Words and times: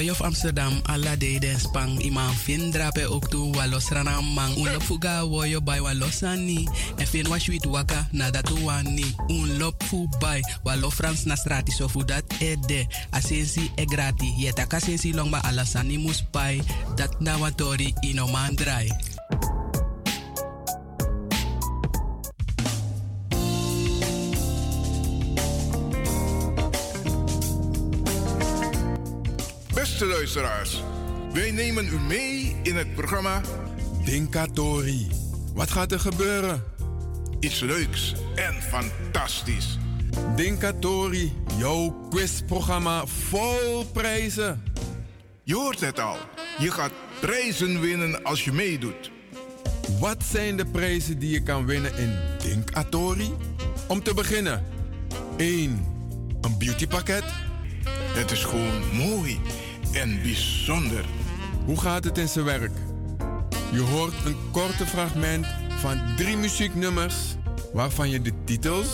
Of 0.00 0.22
Amsterdam, 0.22 0.80
alla 0.88 1.12
de 1.16 1.38
den 1.38 1.60
spang, 1.60 2.00
iman 2.00 2.32
fin 2.32 2.70
drape 2.70 3.04
ook 3.04 3.28
walos 3.54 3.90
rana 3.92 4.20
mang, 4.20 4.56
un 4.56 4.80
fuga 4.80 5.24
woyo 5.24 5.60
by 5.60 5.78
walosani, 5.80 6.68
en 6.96 7.06
fin 7.06 7.28
was 7.28 7.46
wit 7.46 7.66
waka, 7.66 8.08
nada 8.12 8.42
tu 8.42 8.56
wani, 8.64 9.04
un 9.28 9.58
lop 9.58 9.82
fu 9.84 10.08
by, 10.18 10.40
walo 10.64 10.90
Frans 10.90 11.26
na 11.26 11.36
strati, 11.36 11.70
so 11.70 11.88
fu 11.88 12.02
dat 12.02 12.24
ede, 12.40 12.88
asensi 13.12 13.70
e 13.76 13.84
grati, 13.84 14.34
yeta 14.38 14.66
kasensi 14.66 15.12
long 15.12 15.30
ba 15.30 15.40
alasani 15.44 15.98
mus 15.98 16.22
pai, 16.32 16.62
dat 16.96 17.20
na 17.20 17.36
watori 17.36 17.94
ino 18.02 18.26
man 18.26 18.56
Beste 30.00 30.16
luisteraars, 30.16 30.82
wij 31.32 31.50
nemen 31.50 31.86
u 31.86 31.98
mee 32.00 32.56
in 32.62 32.76
het 32.76 32.94
programma 32.94 33.40
Dinkatori. 34.04 35.08
Wat 35.54 35.70
gaat 35.70 35.92
er 35.92 36.00
gebeuren? 36.00 36.64
Iets 37.40 37.60
leuks 37.60 38.14
en 38.34 38.62
fantastisch. 38.62 39.78
Dinkatori, 40.36 41.32
jouw 41.56 42.06
quizprogramma 42.10 43.06
vol 43.06 43.84
prijzen. 43.92 44.64
Je 45.42 45.54
hoort 45.54 45.80
het 45.80 45.98
al. 45.98 46.16
Je 46.58 46.70
gaat 46.70 46.92
prijzen 47.20 47.80
winnen 47.80 48.22
als 48.22 48.44
je 48.44 48.52
meedoet. 48.52 49.10
Wat 49.98 50.24
zijn 50.30 50.56
de 50.56 50.66
prijzen 50.66 51.18
die 51.18 51.30
je 51.30 51.42
kan 51.42 51.66
winnen 51.66 51.96
in 51.96 52.18
Dinkatori? 52.38 53.34
Om 53.88 54.02
te 54.02 54.14
beginnen, 54.14 54.64
1. 55.36 55.86
Een 56.40 56.58
beautypakket. 56.58 57.24
Het 58.12 58.30
is 58.30 58.44
gewoon 58.44 58.94
mooi 58.96 59.40
en 59.92 60.22
bijzonder. 60.22 61.04
Hoe 61.64 61.80
gaat 61.80 62.04
het 62.04 62.18
in 62.18 62.28
zijn 62.28 62.44
werk? 62.44 62.72
Je 63.72 63.80
hoort 63.80 64.14
een 64.24 64.36
korte 64.50 64.86
fragment 64.86 65.46
van 65.78 66.00
drie 66.16 66.36
muzieknummers 66.36 67.16
waarvan 67.72 68.10
je 68.10 68.22
de 68.22 68.32
titels 68.44 68.88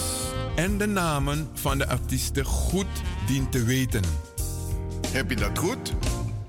en 0.57 0.79
de 0.79 0.87
namen 0.87 1.51
van 1.55 1.79
de 1.79 1.89
artiesten 1.89 2.45
goed 2.45 3.03
dient 3.27 3.53
te 3.53 3.63
weten. 3.65 4.03
Heb 5.09 5.31
je 5.31 5.37
dat 5.37 5.59
goed? 5.59 5.93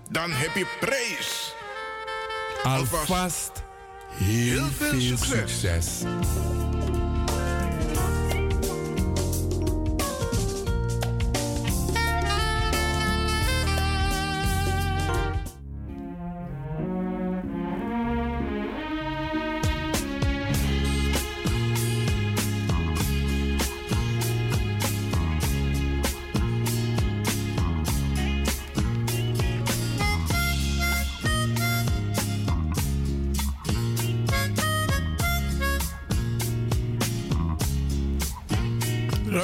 Dan 0.10 0.32
heb 0.32 0.56
je 0.56 0.68
prijs. 0.80 1.54
Alvast 2.64 3.52
heel, 4.12 4.66
veel, 4.66 5.18
succes. 5.18 6.04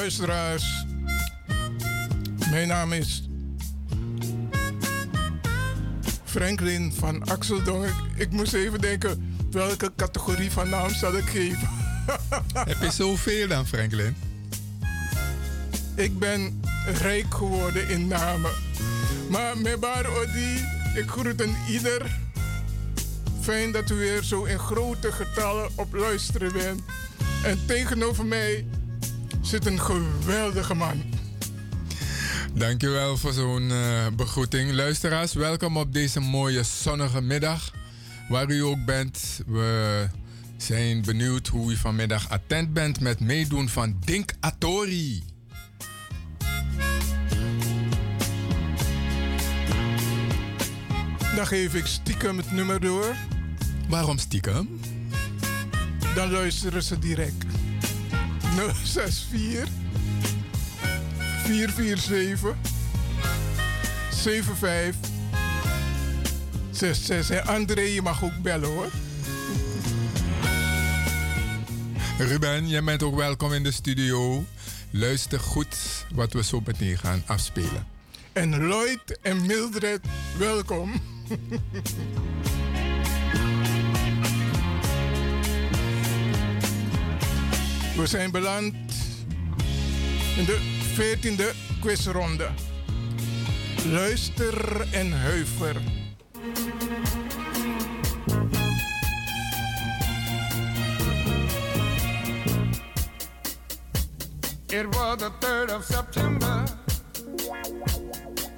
Luisteraars, 0.03 0.85
mijn 2.49 2.67
naam 2.67 2.93
is 2.93 3.29
Franklin 6.23 6.93
van 6.93 7.23
Axeldonk. 7.23 7.85
Ik, 7.85 7.93
ik 8.15 8.31
moest 8.31 8.53
even 8.53 8.81
denken, 8.81 9.37
welke 9.51 9.91
categorie 9.95 10.51
van 10.51 10.69
naam 10.69 10.89
zal 10.89 11.17
ik 11.17 11.23
geven? 11.23 11.69
Heb 12.69 12.81
je 12.81 12.91
zoveel 12.91 13.47
dan, 13.47 13.67
Franklin? 13.67 14.15
Ik 15.95 16.19
ben 16.19 16.61
rijk 17.01 17.33
geworden 17.33 17.89
in 17.89 18.07
namen. 18.07 18.51
Maar 19.29 19.57
Mebar 19.57 20.07
Odi, 20.07 20.53
ik 20.95 21.05
groet 21.07 21.41
een 21.41 21.55
ieder. 21.69 22.19
Fijn 23.41 23.71
dat 23.71 23.89
u 23.89 23.95
weer 23.95 24.23
zo 24.23 24.43
in 24.43 24.59
grote 24.59 25.11
getallen 25.11 25.69
op 25.75 25.93
luisteren 25.93 26.53
bent. 26.53 26.81
En 27.43 27.65
tegenover 27.65 28.25
mij 28.25 28.65
zit 29.43 29.65
een 29.65 29.79
geweldige 29.79 30.73
man. 30.73 31.03
Dankjewel 32.53 33.17
voor 33.17 33.33
zo'n 33.33 33.69
uh, 33.69 34.07
begroeting. 34.15 34.71
Luisteraars, 34.71 35.33
welkom 35.33 35.77
op 35.77 35.93
deze 35.93 36.19
mooie 36.19 36.63
zonnige 36.63 37.21
middag. 37.21 37.71
Waar 38.29 38.49
u 38.49 38.59
ook 38.59 38.85
bent, 38.85 39.41
we 39.47 40.07
zijn 40.57 41.01
benieuwd 41.01 41.47
hoe 41.47 41.71
u 41.71 41.75
vanmiddag 41.75 42.29
attent 42.29 42.73
bent 42.73 42.99
met 42.99 43.19
meedoen 43.19 43.69
van 43.69 43.97
Dink 44.05 44.33
Atori. 44.39 45.23
Dan 51.35 51.47
geef 51.47 51.73
ik 51.73 51.85
stiekem 51.85 52.37
het 52.37 52.51
nummer 52.51 52.79
door. 52.79 53.15
Waarom 53.89 54.17
stiekem? 54.17 54.79
Dan 56.15 56.31
luisteren 56.31 56.83
ze 56.83 56.99
direct. 56.99 57.52
064 58.83 59.67
447 61.43 62.55
75 64.09 65.11
66. 66.71 67.29
En 67.29 67.47
André, 67.47 67.81
je 67.81 68.01
mag 68.01 68.23
ook 68.23 68.41
bellen 68.41 68.69
hoor. 68.69 68.89
Ruben, 72.17 72.67
jij 72.67 72.83
bent 72.83 73.03
ook 73.03 73.15
welkom 73.15 73.53
in 73.53 73.63
de 73.63 73.71
studio. 73.71 74.45
Luister 74.89 75.39
goed 75.39 76.05
wat 76.13 76.33
we 76.33 76.43
zo 76.43 76.61
meteen 76.65 76.97
gaan 76.97 77.23
afspelen. 77.25 77.87
En 78.33 78.67
Lloyd 78.67 79.19
en 79.21 79.45
Mildred, 79.45 80.01
welkom. 80.37 81.01
We 87.95 88.07
zijn 88.07 88.31
beland 88.31 88.73
in 90.37 90.45
de 90.45 90.59
14e 90.95 91.79
quizronde. 91.81 92.49
Luister 93.85 94.87
en 94.91 95.11
huiver. 95.19 95.75
It 104.67 104.95
was 104.95 105.17
the 105.17 105.31
3rd 105.39 105.75
of 105.75 105.83
September. 105.83 106.63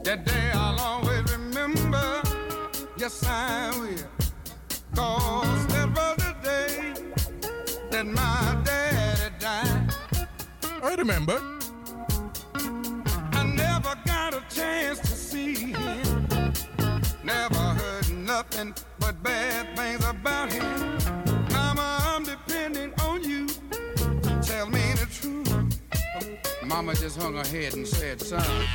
That 0.04 0.26
day 0.26 0.52
I'll 0.54 0.80
always 0.80 1.32
remember. 1.32 2.22
Yes, 2.96 3.24
I 3.24 3.72
will. 3.80 4.08
Cause 4.94 5.66
that 5.68 5.90
was 5.94 6.16
the 6.16 6.36
day 6.42 6.94
that 7.90 8.06
my. 8.06 8.46
I 10.96 10.98
remember. 11.00 11.42
I 12.54 13.44
never 13.44 13.96
got 14.06 14.34
a 14.34 14.42
chance 14.50 15.00
to 15.00 15.08
see 15.08 15.54
him. 15.54 16.28
Never 17.22 17.58
heard 17.58 18.10
nothing 18.14 18.74
but 18.98 19.22
bad 19.22 19.76
things 19.76 20.06
about 20.06 20.54
him. 20.54 20.64
Mama, 21.52 22.00
I'm 22.02 22.24
depending 22.24 22.94
on 23.02 23.22
you. 23.26 23.46
Tell 24.42 24.68
me 24.70 24.94
the 24.94 25.08
truth. 25.12 25.82
Mama 26.64 26.96
just 26.96 27.22
hung 27.22 27.36
her 27.36 27.46
head 27.46 27.74
and 27.74 27.86
said, 27.86 28.22
son. 28.22 28.66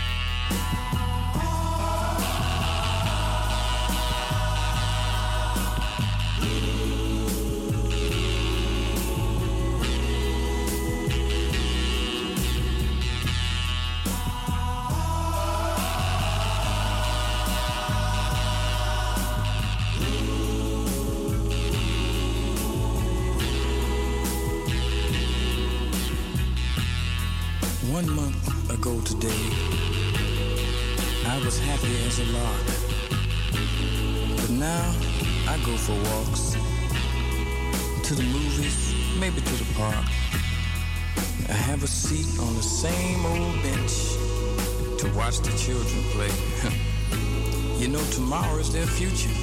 Ago 28.91 29.01
today, 29.03 29.43
I 31.27 31.41
was 31.45 31.59
happy 31.59 31.95
as 32.07 32.19
a 32.19 32.25
lark. 32.33 32.67
But 34.37 34.51
now 34.51 34.95
I 35.49 35.57
go 35.65 35.77
for 35.77 35.95
walks, 36.11 36.57
to 38.09 38.15
the 38.15 38.23
movies, 38.23 38.95
maybe 39.19 39.41
to 39.41 39.55
the 39.63 39.75
park. 39.75 40.07
I 41.49 41.53
have 41.53 41.83
a 41.83 41.87
seat 41.87 42.39
on 42.41 42.55
the 42.55 42.63
same 42.63 43.25
old 43.27 43.63
bench 43.63 43.95
to 45.01 45.13
watch 45.17 45.39
the 45.39 45.57
children 45.57 46.03
play. 46.15 46.33
You 47.81 47.89
know, 47.89 48.05
tomorrow 48.11 48.59
is 48.59 48.71
their 48.71 48.87
future. 48.87 49.35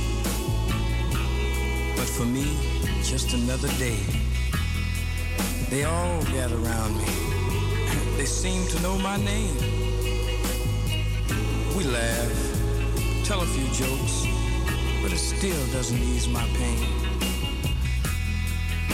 But 1.95 2.05
for 2.05 2.23
me, 2.25 2.45
just 3.01 3.33
another 3.33 3.67
day. 3.79 3.97
They 5.71 5.85
all 5.85 6.21
gather 6.25 6.57
around 6.57 6.95
me. 6.99 7.36
They 8.17 8.25
seem 8.25 8.65
to 8.69 8.81
know 8.81 8.97
my 8.97 9.15
name. 9.17 9.55
We 11.77 11.83
laugh, 11.83 13.23
tell 13.23 13.41
a 13.41 13.45
few 13.45 13.65
jokes, 13.67 14.25
but 15.03 15.13
it 15.13 15.19
still 15.19 15.67
doesn't 15.67 15.99
ease 15.99 16.27
my 16.27 16.43
pain. 16.57 16.83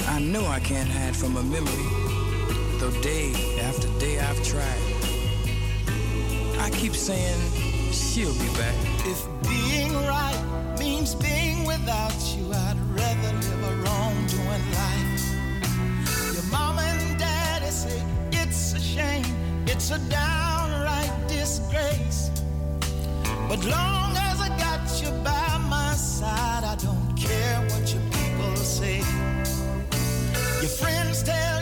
I 0.09 0.19
know 0.19 0.45
I 0.45 0.59
can't 0.59 0.89
hide 0.89 1.15
from 1.15 1.37
a 1.37 1.43
memory, 1.43 1.89
though 2.79 2.91
day 3.01 3.31
after 3.61 3.87
day 3.97 4.19
I've 4.19 4.43
tried. 4.43 4.83
I 6.59 6.69
keep 6.71 6.93
saying 6.93 7.39
she'll 7.93 8.33
be 8.33 8.49
back. 8.57 8.75
If 9.05 9.25
being 9.43 9.93
right 10.05 10.75
means 10.77 11.15
being 11.15 11.65
without 11.65 12.13
you, 12.35 12.51
I'd 12.51 12.77
it's 19.83 19.91
a 19.91 19.99
downright 20.09 21.11
disgrace. 21.27 22.31
But 23.49 23.65
long 23.65 24.15
as 24.15 24.39
I 24.39 24.47
got 24.57 24.79
you 25.01 25.11
by 25.25 25.57
my 25.67 25.91
side, 25.95 26.63
I 26.63 26.75
don't 26.75 27.13
care 27.17 27.59
what 27.67 27.93
your 27.93 28.01
people 28.03 28.55
say. 28.55 28.99
Your 30.61 30.71
friends 30.79 31.23
tell 31.23 31.52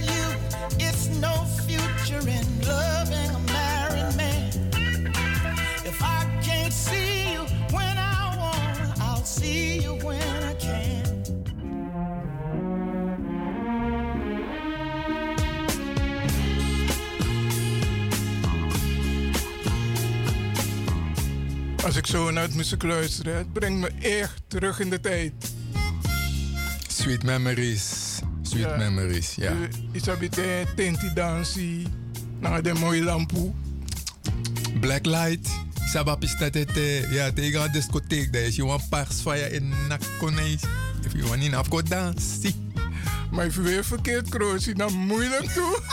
zo 22.12 22.32
naar 22.32 22.44
het 22.44 22.56
muziek 22.56 22.84
luister, 22.84 23.36
het 23.36 23.54
brengt 23.54 23.80
me 23.80 23.88
echt 24.08 24.42
terug 24.48 24.80
in 24.80 24.90
de 24.90 25.00
tijd. 25.00 25.34
Sweet 26.88 27.24
memories. 27.24 27.90
Sweet 28.42 28.62
Ja. 28.64 28.76
memories, 28.78 29.36
ja. 29.36 29.54
Isabite, 29.92 30.66
Tenti 30.76 31.14
Dansi, 31.14 31.88
naar 32.40 32.64
de 32.64 32.74
mooie 32.74 33.04
lampu. 33.04 33.52
Blacklight. 34.80 35.50
Sabapis 35.86 36.38
dat 36.38 36.54
het, 36.54 36.78
eh, 36.78 37.14
ja, 37.14 37.32
tegen 37.32 37.62
een 37.64 37.72
discotheek. 37.72 38.34
Dat 38.34 38.42
is 38.42 38.56
je 38.56 38.64
een 38.64 38.90
pars 38.90 39.16
van 39.22 39.38
je 39.38 39.52
in 39.52 39.74
nakkonees. 39.88 40.62
If 41.06 41.12
you 41.14 41.28
want 41.28 41.44
in 41.44 41.54
afko 41.54 41.82
dansen. 41.84 42.74
Maar 43.32 43.46
even 43.46 43.64
weer 43.64 43.86
verkeerd 43.86 44.30
kroosje, 44.30 44.74
dan 44.74 44.94
moeilijk 44.94 45.50
toe. 45.50 45.80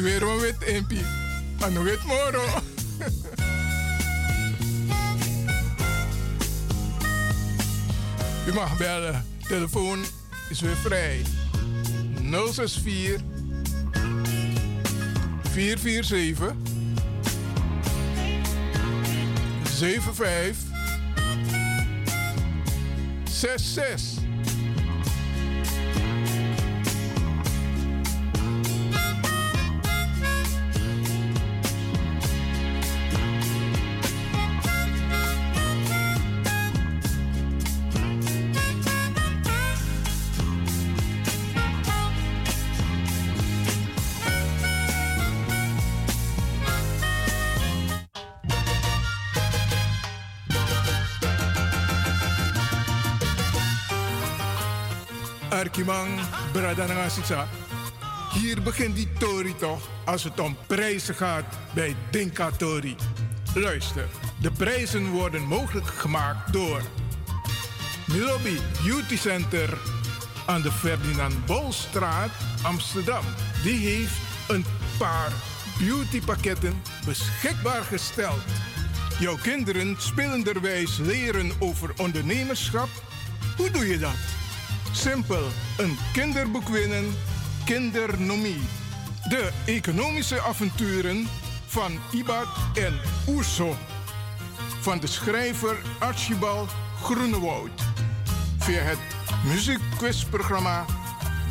weer 0.00 0.22
een 0.22 0.38
wit 0.38 0.62
impie. 0.64 1.04
Aan 1.60 1.82
wit 1.82 2.04
moro. 2.04 2.44
U 8.48 8.52
mag 8.52 8.76
bellen. 8.76 9.24
Telefoon 9.48 10.04
is 10.48 10.60
weer 10.60 10.76
vrij. 10.76 11.22
064 12.30 13.20
447 15.42 16.54
75 19.62 20.56
66. 23.24 24.25
Arkimang 55.76 56.20
Bradanangasisa. 56.52 57.48
Hier 58.32 58.62
begint 58.62 58.96
die 58.96 59.08
Tori 59.18 59.56
toch 59.56 59.88
als 60.04 60.24
het 60.24 60.40
om 60.40 60.56
prijzen 60.66 61.14
gaat 61.14 61.44
bij 61.74 61.96
Dinka 62.10 62.50
Tori. 62.50 62.96
Luister, 63.54 64.08
de 64.40 64.50
prijzen 64.50 65.10
worden 65.10 65.42
mogelijk 65.42 65.86
gemaakt 65.86 66.52
door 66.52 66.82
Milobi 68.06 68.58
Beauty 68.84 69.16
Center 69.16 69.78
aan 70.46 70.62
de 70.62 70.72
Ferdinand 70.72 71.46
Bolstraat, 71.46 72.30
Amsterdam. 72.62 73.24
Die 73.62 73.86
heeft 73.88 74.18
een 74.48 74.64
paar 74.98 75.32
beautypakketten 75.78 76.82
beschikbaar 77.04 77.82
gesteld. 77.82 78.42
Jouw 79.18 79.36
kinderen 79.42 79.96
spelenderwijs 79.98 80.98
leren 80.98 81.50
over 81.58 81.90
ondernemerschap? 81.96 82.88
Hoe 83.56 83.70
doe 83.70 83.86
je 83.86 83.98
dat? 83.98 84.35
Simpel, 84.92 85.48
een 85.78 85.98
kinderboek 86.12 86.68
winnen, 86.68 87.14
kindernomie. 87.64 88.60
De 89.28 89.50
economische 89.66 90.40
avonturen 90.40 91.28
van 91.66 91.98
Ibad 92.12 92.46
en 92.74 93.00
Oerso. 93.28 93.76
Van 94.80 94.98
de 94.98 95.06
schrijver 95.06 95.76
Archibald 95.98 96.70
Groenewoud. 97.02 97.82
Via 98.58 98.80
het 98.80 98.98
muziekquizprogramma 99.44 100.84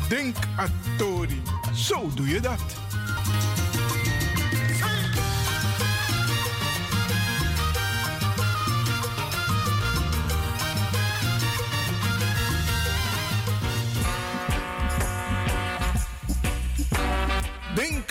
Denk 0.08 0.36
Atori. 0.56 1.42
Zo 1.74 2.10
doe 2.14 2.28
je 2.28 2.40
dat. 2.40 2.60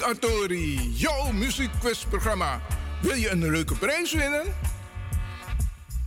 Atori, 0.06 0.92
jouw 0.94 1.32
muziekquizprogramma. 1.32 2.62
Wil 3.02 3.16
je 3.16 3.30
een 3.30 3.52
leuke 3.52 3.76
prijs 3.76 4.14
winnen? 4.14 4.44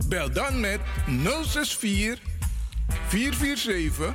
Bel 0.07 0.31
dan 0.31 0.59
met 0.59 0.79
064 1.43 2.19
447 3.07 4.11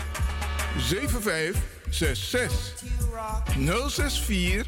7566. 0.78 2.74
064 3.88 4.66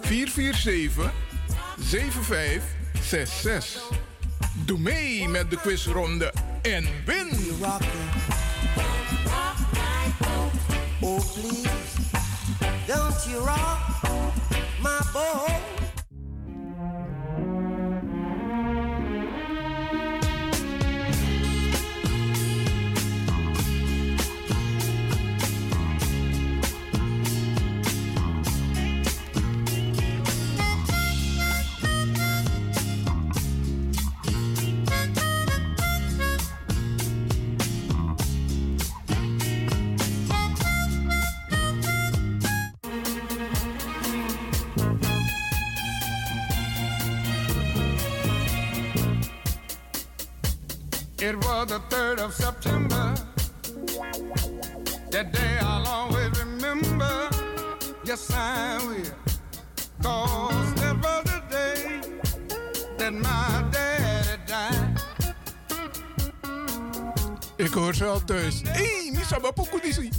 447 0.00 1.12
7566. 1.80 3.82
Doe 4.64 4.78
mee 4.78 5.28
met 5.28 5.50
de 5.50 5.56
quizronde 5.56 6.32
en 6.62 6.86
win! 7.04 7.28
Oh, 11.00 11.32
please, 11.32 11.68
don't 12.86 13.24
you 13.24 13.38
rock 13.38 13.93
my 14.84 15.00
boat? 15.14 15.53
of 52.18 52.32
September. 52.34 53.12
That 55.10 55.32
day 55.32 55.58
I'll 55.60 55.86
always 55.86 56.30
remember. 56.38 57.28
Yes, 58.04 58.30
I 58.32 58.78
will. 58.86 59.14
Cause 60.02 60.74
that 60.74 60.96
was 61.02 61.24
the 61.24 61.42
day 61.50 62.00
that 62.98 63.12
my 63.12 63.64
daddy 63.70 64.38
died. 64.46 65.02
Ik 67.56 67.72
hoor 67.72 67.94
ze 67.94 68.04
al 68.04 68.20
thuis. 68.24 68.62
Hé, 68.62 69.10
Misaba 69.12 69.52
Pokudisi. 69.52 70.10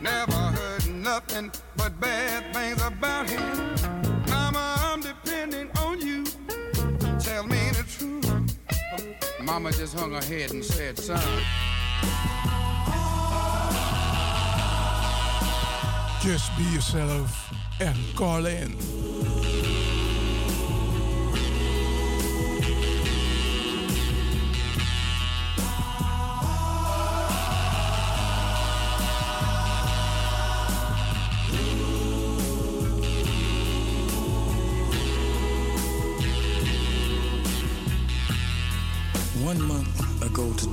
Never 0.00 0.52
heard 0.58 0.86
nothing 1.02 1.50
but 1.76 1.98
bad 2.00 2.42
things 2.52 2.82
about 2.82 3.30
him. 3.30 3.73
Mama 9.54 9.70
just 9.70 9.96
hung 9.96 10.10
her 10.10 10.20
head 10.20 10.50
and 10.50 10.64
said, 10.64 10.98
son. 10.98 11.16
Just 16.20 16.50
be 16.56 16.64
yourself 16.74 17.54
and 17.78 17.96
call 18.16 18.46
in. 18.46 18.93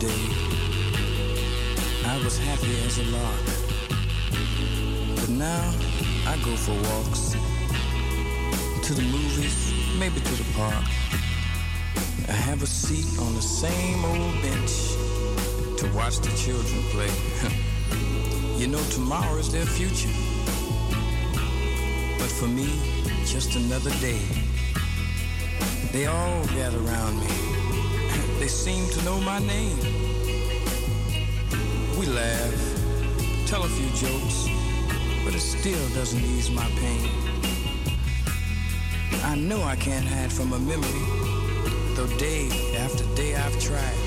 Today, 0.01 0.34
I 2.08 2.20
was 2.24 2.36
happy 2.36 2.75
as 2.86 2.98
a 2.98 3.03
lark. 3.12 3.46
But 5.15 5.29
now 5.29 5.74
I 6.25 6.38
go 6.43 6.55
for 6.55 6.74
walks 6.89 7.36
to 8.88 8.93
the 8.96 9.03
movies, 9.03 9.72
maybe 10.00 10.20
to 10.20 10.36
the 10.41 10.53
park. 10.55 10.86
I 12.27 12.31
have 12.31 12.63
a 12.63 12.65
seat 12.65 13.20
on 13.20 13.36
the 13.36 13.43
same 13.43 14.03
old 14.03 14.41
bench 14.41 14.74
to 15.77 15.91
watch 15.93 16.17
the 16.17 16.36
children 16.36 16.81
play. 16.93 17.13
you 18.60 18.67
know, 18.67 18.81
tomorrow 18.89 19.38
is 19.38 19.51
their 19.51 19.67
future. 19.67 20.15
But 22.17 22.31
for 22.31 22.48
me, 22.48 22.70
just 23.24 23.55
another 23.55 23.91
day. 24.00 24.22
They 25.91 26.08
all 26.08 26.43
gather 26.55 26.79
around 26.79 27.20
me. 27.20 27.50
They 28.41 28.48
seem 28.48 28.89
to 28.89 29.05
know 29.05 29.21
my 29.21 29.38
name. 29.38 29.77
We 31.95 32.07
laugh, 32.07 33.45
tell 33.45 33.62
a 33.63 33.67
few 33.67 33.88
jokes, 33.89 34.48
but 35.24 35.36
it 35.36 35.41
still 35.41 35.88
doesn't 35.89 36.24
ease 36.24 36.50
my 36.50 36.65
pain. 36.79 37.07
I 39.24 39.36
know 39.36 39.62
I 39.62 39.75
can't 39.75 40.07
hide 40.07 40.33
from 40.33 40.53
a 40.53 40.60
memory, 40.60 41.05
though 41.93 42.07
day 42.17 42.50
after 42.77 43.03
day 43.13 43.36
I've 43.36 43.60
tried. 43.60 44.00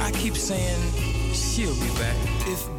I 0.00 0.10
keep 0.14 0.34
saying 0.34 0.92
she'll 1.34 1.72
be 1.76 1.88
back. 2.00 2.16
If 2.48 2.75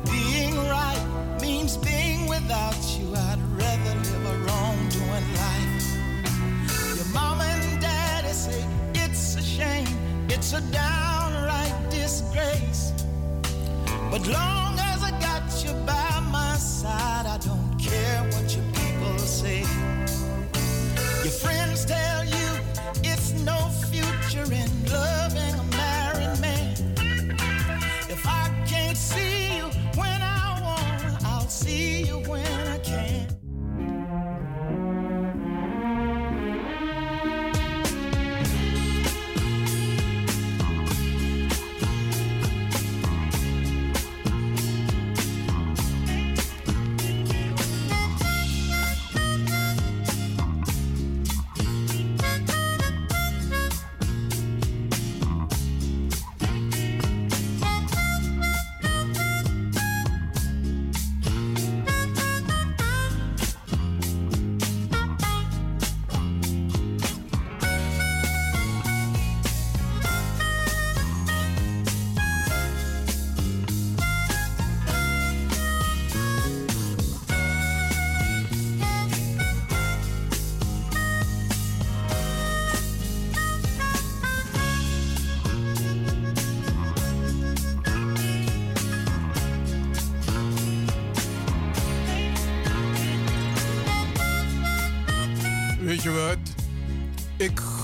a 10.58 10.62
downright 10.72 11.90
disgrace. 11.92 12.92
But 14.10 14.26
long 14.26 14.57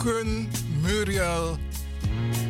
gun 0.04 0.50
Muriel 0.82 1.58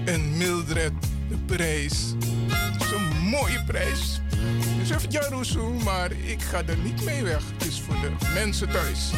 en 0.06 0.38
Mildred 0.38 0.92
de 1.30 1.38
prijs. 1.46 2.14
Het 2.48 2.82
is 2.82 2.92
een 2.92 3.18
mooie 3.30 3.64
prijs. 3.64 4.22
Dus 4.78 4.90
even 4.90 5.12
Jarusu, 5.12 5.60
maar 5.60 6.12
ik 6.12 6.42
ga 6.42 6.62
er 6.66 6.78
niet 6.78 7.06
mee 7.06 7.24
weg. 7.24 7.44
Het 7.58 7.68
is 7.68 7.82
voor 7.82 7.96
de 8.02 8.12
mensen 8.34 8.70
thuis. 8.70 9.12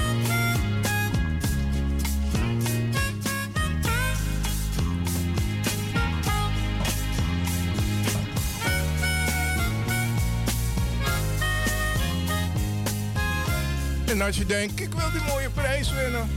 En 14.05 14.21
als 14.21 14.37
je 14.37 14.45
denkt, 14.45 14.79
ik 14.79 14.93
wil 14.93 15.11
die 15.11 15.21
mooie 15.27 15.49
prijs 15.49 15.91
winnen. 15.93 16.29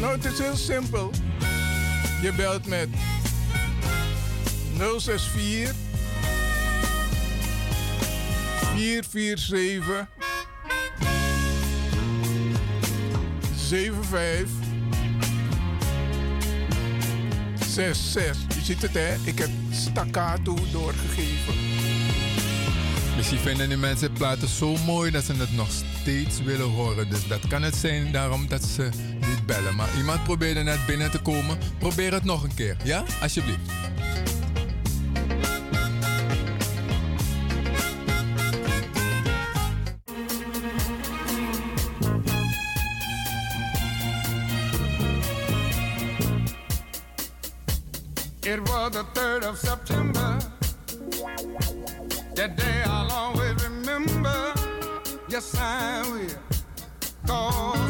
Nou, 0.00 0.12
het 0.12 0.24
is 0.24 0.38
heel 0.38 0.56
simpel. 0.56 1.10
Je 2.22 2.32
belt 2.32 2.66
met 2.66 2.88
064 4.76 5.74
447 8.74 10.06
75 13.54 14.68
66. 17.70 18.54
Je 18.54 18.60
ziet 18.64 18.82
het 18.82 18.94
hè, 18.94 19.14
ik 19.24 19.38
heb 19.38 19.50
staccato 19.70 20.56
doorgegeven. 20.72 21.54
Misschien 23.16 23.38
vinden 23.38 23.68
die 23.68 23.78
mensen 23.78 24.12
platen 24.12 24.48
zo 24.48 24.76
mooi 24.86 25.10
dat 25.10 25.24
ze 25.24 25.32
het 25.32 25.52
nog 25.52 25.68
steeds 26.00 26.42
willen 26.42 26.68
horen. 26.68 27.10
Dus 27.10 27.26
dat 27.26 27.46
kan 27.46 27.62
het 27.62 27.74
zijn 27.74 28.12
daarom 28.12 28.48
dat 28.48 28.64
ze 28.64 28.88
niet 29.14 29.39
bellen. 29.50 29.76
Maar 29.76 29.96
iemand 29.96 30.24
probeerde 30.24 30.62
net 30.62 30.86
binnen 30.86 31.10
te 31.10 31.18
komen. 31.18 31.58
Probeer 31.78 32.12
het 32.12 32.24
nog 32.24 32.42
een 32.42 32.54
keer, 32.54 32.76
ja? 32.84 33.04
Alsjeblieft. 33.22 33.70
It 48.40 48.68
was 48.68 48.90
the 48.90 49.04
3rd 49.12 49.48
of 49.50 49.58
September. 49.58 50.38
That 52.34 52.56
day 52.56 52.82
I'll 52.84 53.10
always 53.10 53.62
remember. 53.62 54.52
Yes, 55.28 55.54
I 55.54 56.02
will. 56.12 56.38
Cause 57.26 57.89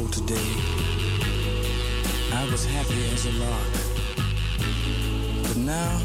ago 0.00 0.08
today, 0.10 0.50
I 2.32 2.48
was 2.50 2.64
happy 2.64 3.04
as 3.12 3.26
a 3.26 3.32
lark. 3.32 3.72
But 5.42 5.56
now 5.56 6.00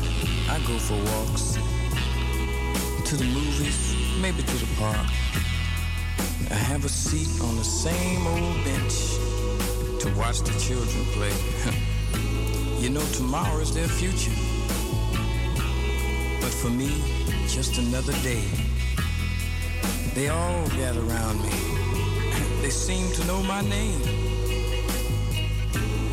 I 0.49 0.59
go 0.67 0.77
for 0.77 0.97
walks, 1.11 1.57
to 3.09 3.15
the 3.15 3.25
movies, 3.25 3.95
maybe 4.21 4.43
to 4.43 4.57
the 4.57 4.75
park. 4.77 5.07
I 6.51 6.55
have 6.55 6.85
a 6.85 6.89
seat 6.89 7.29
on 7.41 7.55
the 7.57 7.63
same 7.63 8.25
old 8.27 8.63
bench 8.63 8.95
to 10.01 10.13
watch 10.17 10.39
the 10.41 10.57
children 10.59 11.05
play. 11.15 11.33
you 12.81 12.89
know, 12.89 13.05
tomorrow 13.13 13.59
is 13.59 13.73
their 13.73 13.87
future. 13.87 14.35
But 16.41 16.53
for 16.53 16.69
me, 16.69 16.89
just 17.47 17.77
another 17.77 18.13
day. 18.23 18.43
They 20.13 20.29
all 20.29 20.67
gather 20.69 21.01
around 21.01 21.41
me. 21.41 21.74
They 22.65 22.71
seem 22.71 23.11
to 23.11 23.23
know 23.25 23.43
my 23.43 23.61
name. 23.61 24.01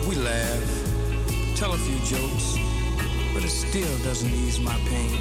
We 0.07 0.17
laugh, 0.17 1.57
tell 1.57 1.73
a 1.73 1.79
few 1.79 1.97
jokes, 2.05 2.59
but 3.33 3.43
it 3.43 3.49
still 3.49 3.97
doesn't 4.05 4.31
ease 4.31 4.61
my 4.61 4.77
pain. 4.85 5.19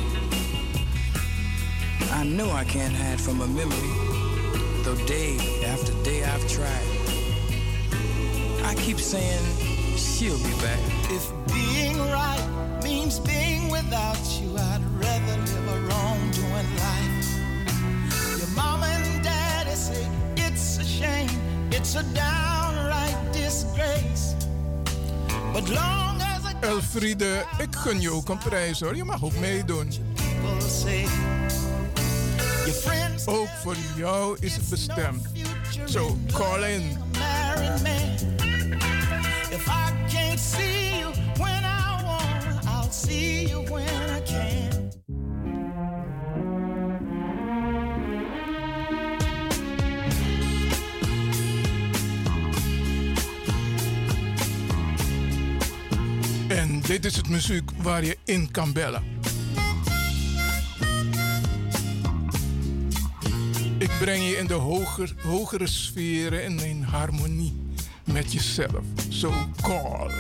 I 2.12 2.26
know 2.26 2.52
I 2.52 2.66
can't 2.66 2.94
hide 2.94 3.22
from 3.22 3.40
a 3.40 3.48
memory, 3.48 3.94
though 4.84 4.98
day 5.08 5.38
after 5.68 5.94
day 6.04 6.22
I've 6.26 6.46
tried. 6.50 6.90
I 8.66 8.76
keep 8.76 9.00
saying 9.00 9.46
she'll 9.96 10.38
be 10.40 10.54
back. 10.60 10.80
If 11.12 11.32
being 11.54 11.98
right 11.98 12.82
means 12.84 13.20
being 13.20 13.70
without 13.72 14.20
you, 14.42 14.58
I'd 14.58 14.71
Elfriede, 26.60 27.46
ik 27.58 27.76
gun 27.76 28.02
je 28.02 28.12
ook 28.12 28.30
een 28.30 28.38
prijs 28.38 28.80
hoor. 28.80 28.96
Je 28.96 29.04
mag 29.04 29.24
ook 29.24 29.40
meedoen. 29.40 29.92
Ook 33.26 33.48
voor 33.64 33.76
jou 33.96 34.38
is 34.40 34.56
het 34.56 34.70
bestemd. 34.70 35.28
So 35.86 36.18
call 36.34 36.64
in. 36.64 36.98
If 39.50 39.68
I 39.68 40.14
can't 40.14 40.40
see 40.40 40.71
dit 56.92 57.06
is 57.06 57.16
het 57.16 57.30
muziek 57.30 57.72
waar 57.82 58.04
je 58.06 58.18
in 58.26 58.52
kan 58.52 58.74
bellen. 58.74 59.04
Ik 63.78 63.92
breng 64.00 64.24
je 64.24 64.38
in 64.38 64.48
de 64.48 64.54
hoger, 64.54 65.14
hogere 65.22 65.68
sferen 65.68 66.44
en 66.44 66.60
in 66.60 66.84
harmonie 66.84 67.54
met 68.04 68.34
jezelf. 68.34 68.84
So 69.10 69.34
call. 69.62 70.12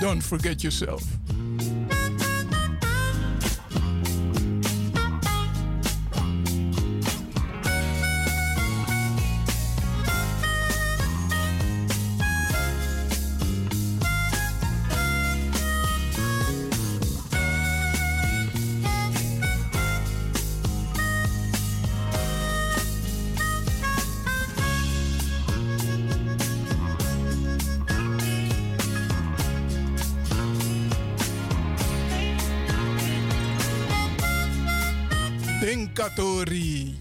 Don't 0.00 0.22
forget 0.22 0.60
yourself. 0.60 1.02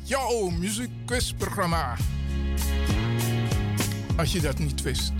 Jouw 0.03 0.49
muziekquizprogramma. 0.49 1.95
Als 4.17 4.31
je 4.31 4.41
dat 4.41 4.60
niet 4.60 4.81
wist. 4.81 5.12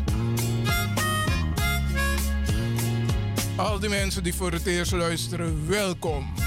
Al 3.56 3.80
die 3.80 3.90
mensen 3.90 4.24
die 4.24 4.34
voor 4.34 4.52
het 4.52 4.66
eerst 4.66 4.92
luisteren, 4.92 5.68
welkom. 5.68 6.47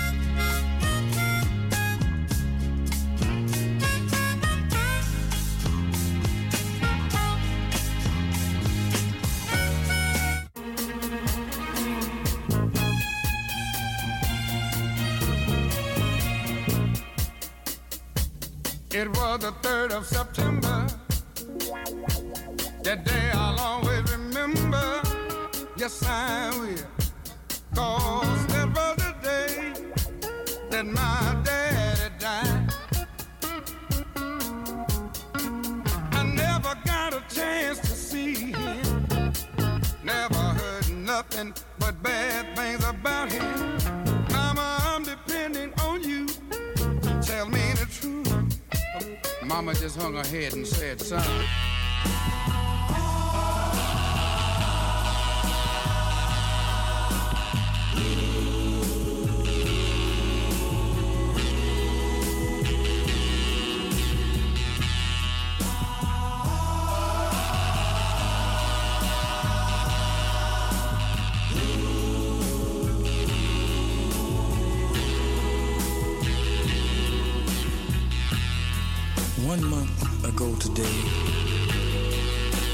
One 79.51 79.65
month 79.65 80.25
ago 80.25 80.55
today, 80.61 81.03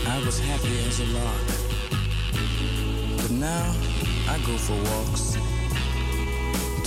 I 0.06 0.22
was 0.26 0.38
happy 0.38 0.78
as 0.86 1.00
a 1.00 1.06
lark. 1.06 1.46
But 3.16 3.30
now 3.30 3.74
I 4.28 4.36
go 4.44 4.58
for 4.58 4.76
walks, 4.92 5.38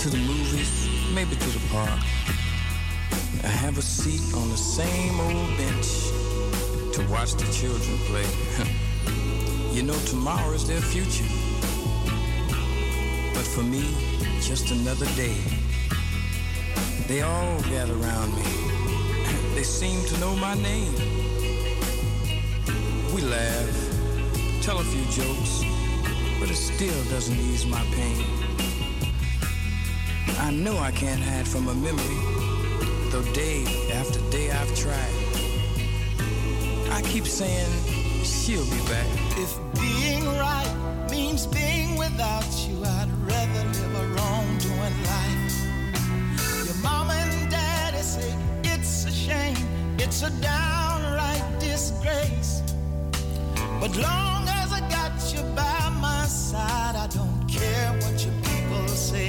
to 0.00 0.08
the 0.08 0.18
movies, 0.18 0.88
maybe 1.12 1.34
to 1.34 1.50
the 1.50 1.68
park. 1.72 1.98
I 3.42 3.48
have 3.48 3.78
a 3.78 3.82
seat 3.82 4.22
on 4.36 4.48
the 4.50 4.56
same 4.56 5.18
old 5.18 5.58
bench 5.58 5.88
to 6.94 7.04
watch 7.10 7.32
the 7.34 7.50
children 7.52 7.98
play. 8.06 8.28
you 9.76 9.82
know, 9.82 9.98
tomorrow 10.06 10.52
is 10.52 10.68
their 10.68 10.80
future. 10.80 11.26
But 13.34 13.44
for 13.44 13.64
me, 13.64 13.82
just 14.40 14.70
another 14.70 15.06
day. 15.16 15.36
They 17.08 17.22
all 17.22 17.60
gather 17.62 17.94
around 17.94 18.36
me. 18.36 18.69
They 19.60 19.64
seem 19.64 20.02
to 20.06 20.18
know 20.20 20.34
my 20.36 20.54
name. 20.54 20.94
We 23.14 23.20
laugh, 23.20 24.62
tell 24.62 24.78
a 24.78 24.84
few 24.84 25.04
jokes, 25.12 25.62
but 26.40 26.48
it 26.48 26.56
still 26.56 27.04
doesn't 27.10 27.38
ease 27.38 27.66
my 27.66 27.84
pain. 27.92 28.24
I 30.38 30.50
know 30.50 30.78
I 30.78 30.92
can't 30.92 31.20
hide 31.20 31.46
from 31.46 31.68
a 31.68 31.74
memory, 31.74 32.20
though 33.10 33.22
day 33.34 33.66
after 33.92 34.18
day 34.30 34.50
I've 34.50 34.74
tried. 34.74 35.14
I 36.90 37.02
keep 37.02 37.26
saying 37.26 37.70
she'll 38.24 38.64
be 38.64 38.80
back. 38.88 39.06
If 39.36 39.58
being 39.78 40.24
right 40.24 41.06
means 41.10 41.46
being 41.46 41.98
without 41.98 42.46
you, 42.56 42.59
a 50.22 50.30
downright 50.42 51.42
disgrace. 51.58 52.62
But 53.80 53.96
long 53.96 54.46
as 54.60 54.72
I 54.72 54.80
got 54.90 55.16
you 55.32 55.40
by 55.56 55.88
my 56.00 56.26
side, 56.26 56.94
I 56.94 57.06
don't 57.06 57.48
care 57.48 57.92
what 58.02 58.22
your 58.22 58.34
people 58.42 58.86
say. 58.88 59.28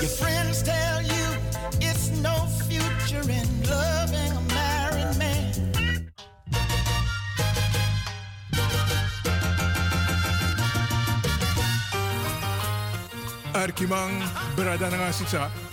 Your 0.00 0.12
friends 0.20 0.62
tell 0.62 1.02
you 1.02 1.26
it's 1.80 2.08
no 2.22 2.46
future 2.68 3.20
in 3.28 3.46
loving 3.68 4.32
a 4.32 4.44
married 4.54 5.18
man. 5.18 5.52
Arkimang 13.52 14.22
Bradanangasisa. 14.56 15.67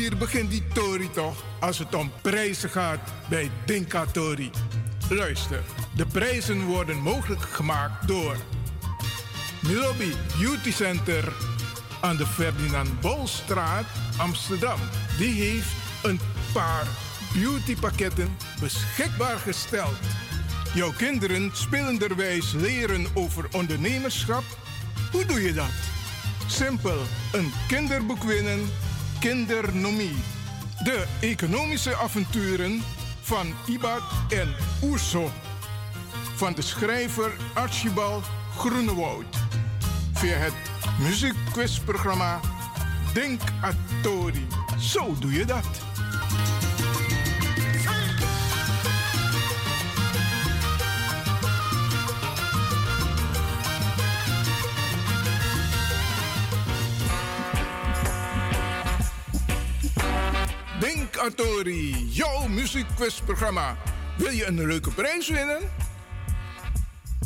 Hier 0.00 0.16
begint 0.16 0.50
die 0.50 0.62
Tori 0.72 1.10
toch 1.10 1.44
als 1.58 1.78
het 1.78 1.94
om 1.94 2.12
prijzen 2.22 2.70
gaat 2.70 3.00
bij 3.28 3.50
Dinka 3.66 4.04
Tori. 4.06 4.50
Luister, 5.08 5.62
de 5.94 6.06
prijzen 6.06 6.64
worden 6.64 6.96
mogelijk 6.96 7.42
gemaakt 7.42 8.08
door 8.08 8.36
Milobi 9.62 10.12
Beauty 10.38 10.72
Center 10.72 11.32
aan 12.00 12.16
de 12.16 12.26
Ferdinand 12.26 13.00
Bolstraat, 13.00 13.84
Amsterdam. 14.16 14.78
Die 15.18 15.42
heeft 15.42 15.72
een 16.02 16.20
paar 16.52 16.86
beautypakketten 17.34 18.36
beschikbaar 18.60 19.38
gesteld. 19.38 19.98
Jouw 20.74 20.92
kinderen 20.92 21.50
spelenderwijs 21.52 22.52
leren 22.52 23.06
over 23.14 23.48
ondernemerschap? 23.52 24.44
Hoe 25.12 25.24
doe 25.24 25.42
je 25.42 25.52
dat? 25.52 25.72
Simpel, 26.46 26.98
een 27.32 27.52
kinderboek 27.68 28.22
winnen, 28.22 28.68
Kindernomie. 29.20 30.16
De 30.82 31.04
economische 31.20 31.96
avonturen 31.96 32.82
van 33.20 33.54
Ibat 33.66 34.02
en 34.28 34.54
Oerso. 34.82 35.30
Van 36.34 36.52
de 36.52 36.62
schrijver 36.62 37.32
Archibald 37.54 38.24
Groenewoud. 38.56 39.36
Via 40.12 40.36
het 40.36 40.52
muziekquizprogramma 41.00 42.40
Denk 43.14 43.40
Atori. 43.60 44.46
Zo 44.78 45.14
doe 45.18 45.32
je 45.32 45.44
dat. 45.44 45.89
Denk 61.20 61.32
Atori, 61.32 62.08
jouw 62.10 62.48
muziekquizprogramma. 62.48 63.76
Wil 64.16 64.30
je 64.30 64.46
een 64.46 64.66
leuke 64.66 64.90
prijs 64.90 65.28
winnen? 65.28 65.60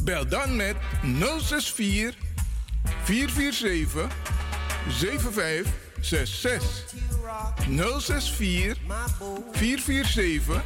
Bel 0.02 0.28
dan 0.28 0.56
met 0.56 0.76
064 1.40 2.14
447 3.04 4.06
7566. 4.88 6.84
064 8.00 8.78
447 9.52 10.62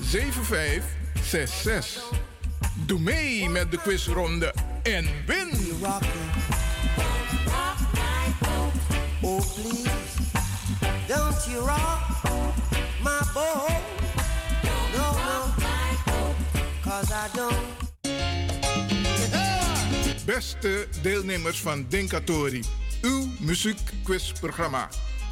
7566. 0.00 2.02
Doe 2.86 3.00
mee 3.00 3.48
met 3.48 3.70
de 3.70 3.78
quizronde 3.78 4.54
en 4.82 5.06
win! 5.26 5.50
Oh, 9.20 9.40
please, 9.54 10.03
don't 11.08 11.46
you 11.48 11.60
rock 11.60 12.00
my 13.02 13.20
boat. 13.34 13.70
No, 14.64 14.76
no, 14.96 15.12
cause 16.82 17.12
I 17.12 17.28
don't. 17.36 17.82
Beste 20.24 20.88
deelnemers 21.02 21.60
van 21.60 21.86
Dinkatori, 21.88 22.64
uw 23.02 23.28
muziekquizprogramma. 23.38 24.88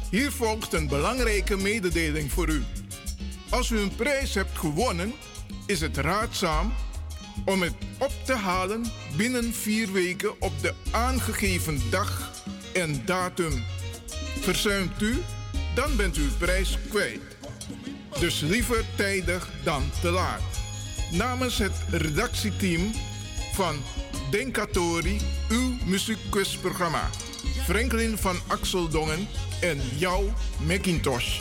Hier 0.09 0.31
volgt 0.31 0.73
een 0.73 0.87
belangrijke 0.87 1.57
mededeling 1.57 2.31
voor 2.31 2.49
u. 2.49 2.63
Als 3.49 3.69
u 3.69 3.79
een 3.79 3.95
prijs 3.95 4.33
hebt 4.33 4.57
gewonnen, 4.57 5.13
is 5.65 5.81
het 5.81 5.97
raadzaam 5.97 6.73
om 7.45 7.61
het 7.61 7.73
op 7.97 8.11
te 8.25 8.35
halen 8.35 8.85
binnen 9.17 9.53
vier 9.53 9.91
weken 9.91 10.41
op 10.41 10.61
de 10.61 10.73
aangegeven 10.91 11.81
dag 11.89 12.31
en 12.73 13.05
datum. 13.05 13.63
Verzuimt 14.39 15.01
u, 15.01 15.23
dan 15.75 15.95
bent 15.95 16.17
u 16.17 16.21
uw 16.21 16.37
prijs 16.37 16.77
kwijt. 16.89 17.21
Dus 18.19 18.39
liever 18.39 18.85
tijdig 18.95 19.49
dan 19.63 19.83
te 20.01 20.09
laat. 20.09 20.41
Namens 21.11 21.57
het 21.57 21.75
redactieteam 21.89 22.91
van 23.53 23.75
Denkatori, 24.31 25.21
uw 25.49 25.73
muziekquizprogramma. 25.85 27.09
Franklin 27.63 28.17
van 28.17 28.35
Axeldongen 28.47 29.27
en 29.61 29.81
jouw 29.97 30.33
Macintosh. 30.67 31.39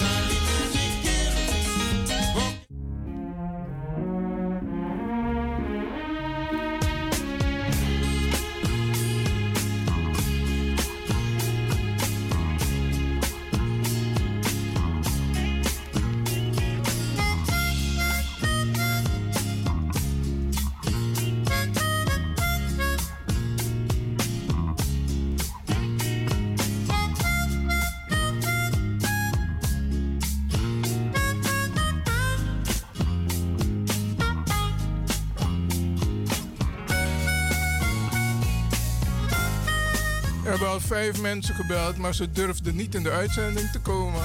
Mensen 41.20 41.55
gebeld, 41.55 41.96
maar 41.96 42.14
ze 42.14 42.33
durfden 42.33 42.77
niet 42.77 42.94
in 42.94 43.03
de 43.03 43.11
uitzending 43.11 43.70
te 43.70 43.79
komen. 43.79 44.22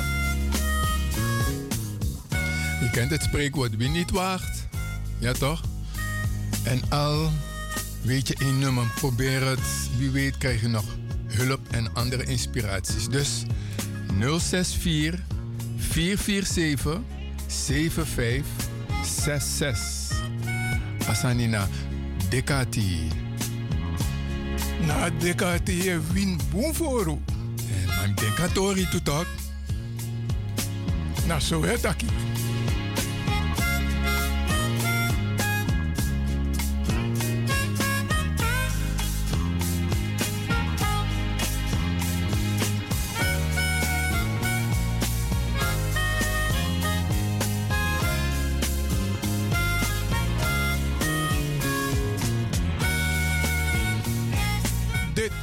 Je 2.81 2.89
kent 2.91 3.11
het 3.11 3.23
spreekwoord 3.23 3.75
wie 3.75 3.89
niet 3.89 4.11
waagt. 4.11 4.67
Ja 5.19 5.33
toch? 5.33 5.61
En 6.63 6.81
al 6.89 7.31
weet 8.01 8.27
je 8.27 8.35
één 8.39 8.59
nummer, 8.59 8.91
probeer 8.95 9.47
het. 9.47 9.59
Wie 9.97 10.09
weet 10.09 10.37
krijg 10.37 10.61
je 10.61 10.67
nog 10.67 10.85
hulp 11.27 11.59
en 11.71 11.93
andere 11.93 12.23
inspiraties. 12.23 13.07
Dus 13.07 13.43
064 14.19 15.19
447 15.77 16.99
7566. 17.47 20.21
Asanina 21.07 21.67
Dekati. 22.29 23.26
Na 24.79 25.09
dekati 25.19 25.83
je 25.83 25.99
win 26.13 26.39
boom 26.51 26.75
voor 26.75 27.07
u. 27.07 27.17
En 27.71 28.05
I'm 28.05 28.15
Dekatori 28.15 28.87
to 28.89 28.99
talk. 29.03 29.25
Nou, 31.27 31.41
zo 31.41 31.61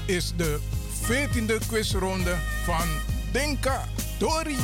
is 0.07 0.33
de 0.37 0.59
14e 1.03 1.59
quizronde 1.67 2.37
van 2.65 2.89
Denka 3.33 3.85
Tori. 4.19 4.57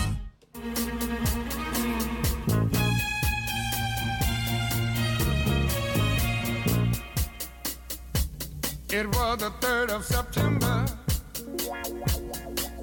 It 8.93 9.07
was 9.15 9.39
the 9.39 9.53
3rd 9.61 9.91
of 9.91 10.05
September. 10.05 10.85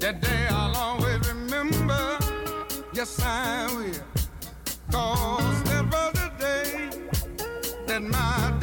That 0.00 0.20
day 0.20 0.46
I'll 0.50 0.76
always 0.76 1.28
remember. 1.28 2.18
Yes, 2.92 3.20
I 3.20 3.66
will. 3.76 4.02
Cause 4.90 5.62
that 5.64 5.84
was 5.92 6.12
the 6.14 6.30
day 6.38 6.90
that 7.86 8.02
my 8.02 8.57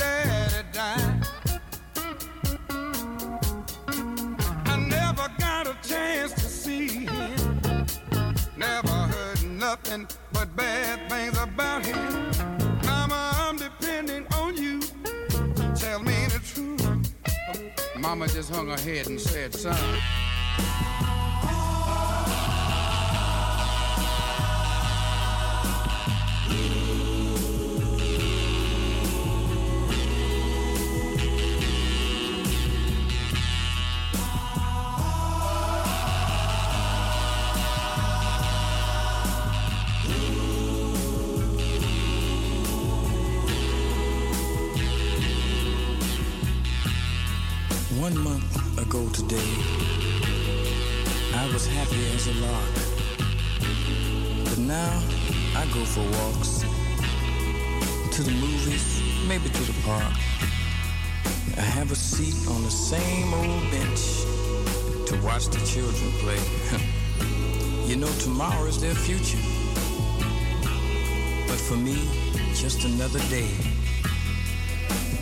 nothing 10.46 10.56
bad 10.56 11.10
things 11.10 11.38
about 11.38 11.86
him. 11.86 12.32
Mama, 12.86 13.32
I'm 13.36 13.58
depending 13.58 14.26
on 14.36 14.58
you. 14.58 14.80
Tell 15.76 16.00
me 16.00 16.28
the 16.28 16.42
truth. 16.44 18.00
Mama 18.00 18.28
just 18.28 18.54
hung 18.54 18.68
her 18.68 18.80
head 18.80 19.08
and 19.08 19.20
said, 19.20 19.54
son. 19.54 19.76
One 48.06 48.20
month 48.20 48.80
ago 48.80 49.10
today, 49.10 49.52
I 51.34 51.50
was 51.52 51.66
happy 51.66 52.06
as 52.14 52.28
a 52.28 52.34
lark. 52.34 52.76
But 54.44 54.60
now 54.60 55.02
I 55.56 55.66
go 55.74 55.84
for 55.84 56.06
walks, 56.20 56.64
to 58.16 58.22
the 58.22 58.30
movies, 58.30 59.02
maybe 59.28 59.50
to 59.50 59.64
the 59.64 59.74
park. 59.82 60.14
I 61.58 61.62
have 61.62 61.92
a 61.92 61.96
seat 61.96 62.48
on 62.48 62.62
the 62.62 62.70
same 62.70 63.34
old 63.34 63.72
bench 63.72 64.22
to 65.08 65.20
watch 65.24 65.48
the 65.48 65.66
children 65.66 66.12
play. 66.22 66.42
you 67.90 67.96
know, 67.96 68.12
tomorrow 68.20 68.68
is 68.68 68.80
their 68.80 68.94
future. 68.94 69.42
But 71.48 71.60
for 71.60 71.76
me, 71.76 71.98
just 72.54 72.86
another 72.86 73.20
day. 73.32 73.50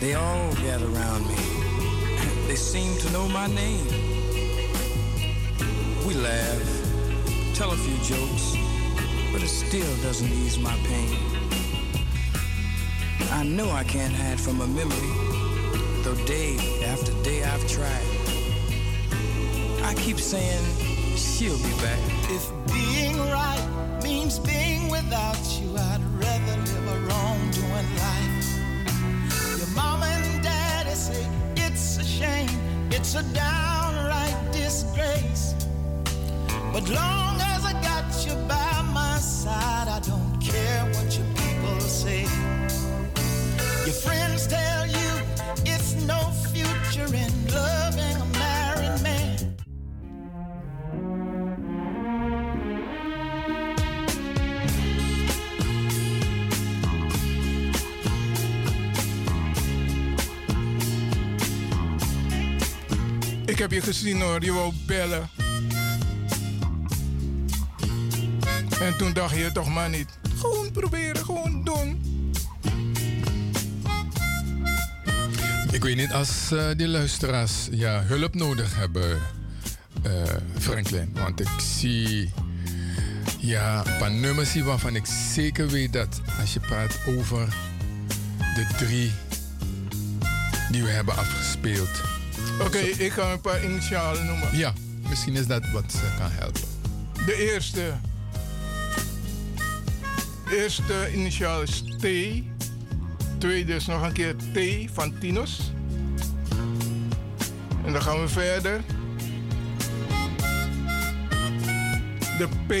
They 0.00 0.12
all 0.12 0.52
gather 0.56 0.84
around 0.92 1.26
me. 1.28 1.73
They 2.46 2.56
seem 2.56 2.96
to 2.98 3.10
know 3.10 3.26
my 3.28 3.46
name. 3.46 3.86
We 6.06 6.14
laugh, 6.14 7.54
tell 7.54 7.72
a 7.72 7.76
few 7.76 7.96
jokes, 8.04 8.54
but 9.32 9.42
it 9.42 9.48
still 9.48 9.96
doesn't 10.02 10.30
ease 10.30 10.58
my 10.58 10.76
pain. 10.84 11.16
I 13.30 13.44
know 13.44 13.70
I 13.70 13.82
can't 13.84 14.12
hide 14.12 14.38
from 14.38 14.60
a 14.60 14.66
memory, 14.66 15.14
though 16.02 16.14
day 16.26 16.56
after 16.84 17.12
day 17.22 17.42
I've 17.42 17.66
tried. 17.66 18.06
I 19.82 19.94
keep 19.94 20.18
saying 20.18 20.64
she'll 21.16 21.56
be 21.58 21.72
back. 21.82 21.98
If 22.30 22.44
being 22.72 23.18
right 23.18 24.00
means 24.02 24.38
being 24.38 24.90
without 24.90 25.40
you, 25.58 25.76
I'd 25.76 26.02
rather 26.20 26.56
live 26.60 26.88
a 26.88 26.98
wrongdoing 27.08 27.90
life. 28.04 29.58
Your 29.58 29.68
mama 29.74 30.06
and 30.06 30.42
daddy 30.44 30.94
say 30.94 31.26
shame, 32.24 32.48
it's 32.90 33.14
a 33.14 33.22
downright 33.34 34.36
disgrace. 34.52 35.54
But 36.72 36.84
long 36.88 37.34
as 37.52 37.60
I 37.72 37.74
got 37.90 38.06
you 38.26 38.34
by 38.48 38.72
my 39.00 39.18
side, 39.18 39.88
I 39.96 40.00
don't 40.10 40.34
care 40.50 40.82
what 40.94 41.08
your 41.16 41.28
people 41.42 41.80
say. 41.80 42.22
Your 43.86 43.98
friends 44.06 44.46
tell 44.46 44.86
you 44.98 45.10
it's 45.72 45.90
no 46.12 46.20
future 46.52 47.10
in 47.22 47.32
loving 47.52 47.83
heb 63.70 63.72
je 63.72 63.92
gezien 63.92 64.20
hoor, 64.20 64.44
je 64.44 64.52
wou 64.52 64.72
bellen. 64.86 65.30
En 68.80 68.96
toen 68.96 69.12
dacht 69.12 69.36
je 69.36 69.52
toch 69.52 69.68
maar 69.68 69.90
niet. 69.90 70.08
Gewoon 70.36 70.70
proberen, 70.72 71.24
gewoon 71.24 71.64
doen. 71.64 72.02
Ik 75.70 75.82
weet 75.82 75.96
niet 75.96 76.12
als 76.12 76.52
eh, 76.52 76.66
die 76.76 76.88
luisteraars 76.88 77.68
ja, 77.70 78.02
hulp 78.02 78.34
nodig 78.34 78.76
hebben, 78.76 79.20
eh, 80.02 80.12
Franklin. 80.58 81.10
Want 81.14 81.40
ik 81.40 81.60
zie 81.78 82.32
ja, 83.38 83.86
een 83.86 83.96
paar 83.98 84.12
nummers 84.12 84.52
hier 84.52 84.64
waarvan 84.64 84.96
ik 84.96 85.06
zeker 85.32 85.68
weet 85.68 85.92
dat 85.92 86.20
als 86.40 86.52
je 86.52 86.60
praat 86.60 86.98
over 87.06 87.48
de 88.54 88.66
drie 88.76 89.12
die 90.70 90.82
we 90.82 90.90
hebben 90.90 91.16
afgespeeld. 91.16 92.13
Oké, 92.60 92.78
ik 92.78 93.12
ga 93.12 93.32
een 93.32 93.40
paar 93.40 93.64
initialen 93.64 94.26
noemen. 94.26 94.56
Ja, 94.56 94.72
misschien 95.08 95.34
is 95.34 95.46
dat 95.46 95.70
wat 95.70 95.94
kan 96.18 96.30
helpen. 96.30 96.60
De 97.26 97.52
eerste. 97.52 97.92
Eerste 100.50 101.12
initiaal 101.14 101.62
is 101.62 101.82
T. 102.00 102.06
Tweede 103.38 103.74
is 103.74 103.86
nog 103.86 104.02
een 104.02 104.12
keer 104.12 104.36
T 104.36 104.90
van 104.92 105.18
Tinus. 105.18 105.72
En 107.84 107.92
dan 107.92 108.02
gaan 108.02 108.20
we 108.20 108.28
verder. 108.28 108.80
De 112.38 112.48
P. 112.66 112.72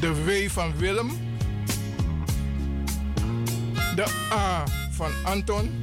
De 0.00 0.24
W 0.24 0.50
van 0.50 0.76
Willem. 0.76 1.10
De 3.94 4.06
A 4.32 4.64
van 4.90 5.10
Anton. 5.24 5.81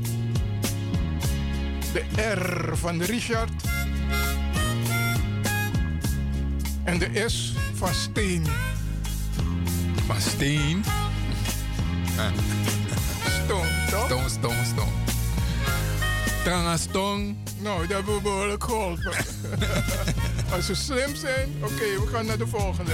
De 1.94 2.04
R 2.34 2.78
van 2.78 3.02
Richard. 3.02 3.52
En 6.84 7.00
de 7.00 7.24
S 7.28 7.54
van 7.74 7.94
Steen. 7.94 8.46
Van 10.06 10.22
Steen? 10.22 10.84
Stong, 13.44 13.68
toch? 13.90 14.06
Stong, 14.06 14.30
stong, 14.30 14.66
stong. 14.66 14.92
Tranga 16.44 16.78
stong. 16.78 17.36
Nou, 17.58 17.88
dat 17.88 17.96
hebben 17.96 18.16
we 18.16 18.22
behoorlijk 18.22 18.64
geholpen. 18.64 19.12
Als 20.54 20.68
we 20.68 20.76
slim 20.76 21.16
zijn, 21.16 21.50
oké, 21.62 22.00
we 22.00 22.08
gaan 22.12 22.26
naar 22.26 22.38
de 22.38 22.48
volgende. 22.48 22.94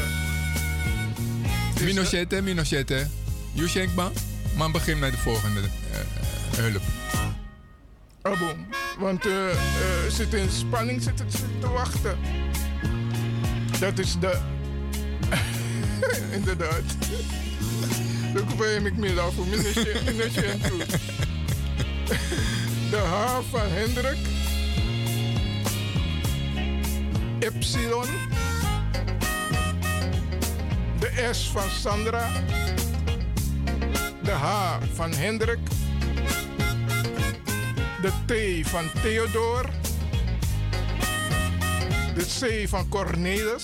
Minochette, 1.82 2.42
minochette. 2.42 3.08
Yuschenkba. 3.54 4.12
Maar 4.58 4.72
begin 4.72 5.00
met 5.00 5.12
de 5.12 5.18
volgende 5.18 5.60
eh, 5.62 6.58
hulp. 6.58 6.82
Aboom. 8.22 8.85
Want 8.98 9.26
eh 9.26 9.52
eh, 9.52 9.58
zit 10.10 10.34
in 10.34 10.50
spanning 10.50 11.04
zit 11.04 11.20
het 11.20 11.32
te 11.60 11.70
wachten. 11.70 12.18
Dat 13.80 14.00
is 14.00 14.20
de... 14.20 14.38
Inderdaad. 16.38 16.84
Dan 18.34 18.58
ben 18.58 18.86
ik 18.86 18.98
meer 18.98 19.32
voor 19.36 19.46
Minochette 19.48 20.58
toe. 20.68 20.86
De 22.90 22.98
H 22.98 23.40
van 23.50 23.70
Hendrik. 23.70 24.18
Epsilon. 27.40 28.08
De 31.00 31.30
S 31.32 31.50
van 31.52 31.70
Sandra. 31.70 32.30
De 34.24 34.32
H 34.32 34.78
van 34.94 35.14
Hendrik. 35.14 35.75
De 38.06 38.12
T 38.26 38.68
van 38.68 38.92
Theodor. 39.02 39.70
De 42.16 42.26
C 42.40 42.70
van 42.70 42.90
Cornelis. 42.90 43.64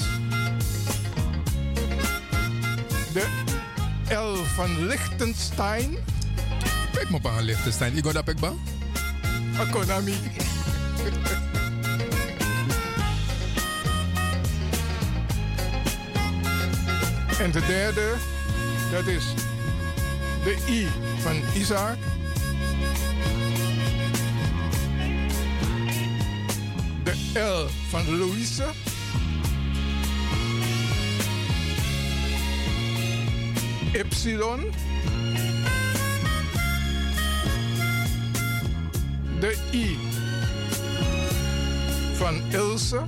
De 3.14 3.26
L 4.10 4.44
van 4.56 4.86
Liechtenstein. 4.86 5.98
Kijk 6.94 7.14
op 7.14 7.26
aan 7.26 7.44
Liechtenstein. 7.44 7.98
Ik 7.98 8.06
ga 8.06 8.22
dat 8.22 8.40
ba? 8.40 8.54
Akonami. 9.58 10.16
En 17.40 17.52
de 17.52 17.66
derde, 17.66 18.14
dat 18.92 19.08
is 19.08 19.26
de 20.44 20.58
I 20.68 20.88
van 21.22 21.42
Isaac. 21.56 21.98
Louise. 28.17 28.63
Epsilon. 33.93 34.62
De 39.39 39.58
I 39.71 39.97
van 42.17 42.41
Ilse. 42.52 43.02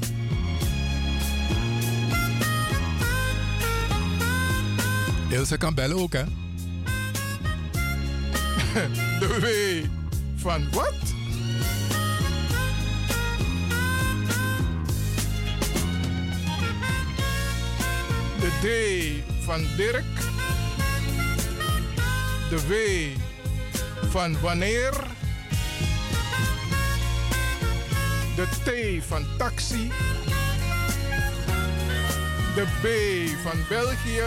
Ilse 5.29 5.57
kan 5.57 5.73
bellen 5.73 5.97
ook, 5.97 6.13
hè? 6.13 6.23
De 9.19 9.27
W 9.41 9.45
van 10.41 10.67
wat? 10.71 11.12
D 18.63 18.67
van 19.39 19.65
Dirk. 19.75 20.19
De 22.49 22.67
W 22.67 22.73
van 24.09 24.39
wanneer. 24.41 24.93
De 28.35 28.47
T 28.63 29.03
van 29.05 29.25
taxi. 29.37 29.91
De 32.55 32.65
B 32.81 32.87
van 33.41 33.59
België. 33.69 34.23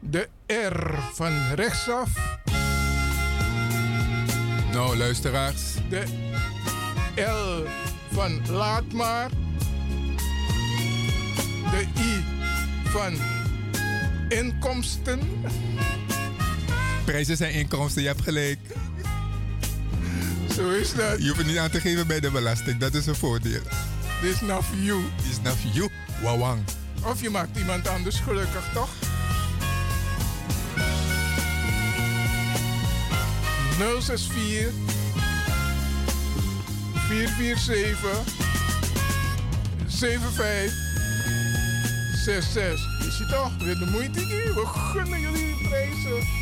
De 0.00 0.28
R 0.46 0.98
van 1.14 1.54
rechtsaf. 1.54 2.10
Nou, 4.72 4.96
luisteraars. 4.96 5.62
De 5.88 6.04
L 7.16 7.66
van 8.14 8.40
laat 8.50 8.92
maar. 8.92 9.41
Van 12.92 13.14
inkomsten. 14.28 15.20
Prijzen 17.04 17.36
zijn 17.36 17.52
inkomsten, 17.52 18.02
je 18.02 18.08
hebt 18.08 18.22
gelijk. 18.22 18.58
Zo 20.54 20.70
is 20.70 20.94
dat. 20.94 21.18
Je 21.18 21.26
hoeft 21.26 21.38
het 21.38 21.46
niet 21.46 21.58
aan 21.58 21.70
te 21.70 21.80
geven 21.80 22.06
bij 22.06 22.20
de 22.20 22.30
belasting, 22.30 22.78
dat 22.78 22.94
is 22.94 23.06
een 23.06 23.14
voordeel. 23.14 23.60
Dit 24.20 24.34
is 24.34 24.40
not 24.40 24.64
for 24.64 24.78
you. 24.78 25.02
Dit 25.16 25.30
is 25.30 25.40
not 25.42 25.56
for 25.56 25.70
you, 25.70 25.88
wawang. 26.22 26.64
Of 27.04 27.22
je 27.22 27.30
maakt 27.30 27.58
iemand 27.58 27.88
anders 27.88 28.20
gelukkig, 28.20 28.68
toch? 28.72 28.90
064 34.00 34.72
447 37.08 38.40
7566. 42.22 43.04
Je 43.04 43.10
ziet 43.10 43.28
toch, 43.28 43.50
weer 43.58 43.78
de 43.78 43.90
moeite 43.90 44.20
hier. 44.20 44.54
We 44.54 44.66
gunnen 44.66 45.20
jullie 45.20 45.46
de 45.46 45.68
prijzen. 45.68 46.40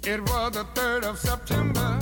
It 0.00 0.28
was 0.28 0.50
the 0.52 0.64
3rd 0.74 1.08
of 1.10 1.18
September. 1.18 1.98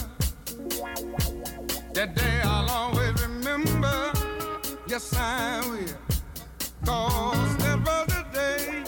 That 1.92 2.14
day 2.14 2.40
I'll 2.42 2.70
always 2.70 3.12
remember. 3.20 4.12
Yes, 4.86 5.12
I 5.16 5.60
will. 5.70 6.03
Cause 6.84 7.56
day 8.32 8.84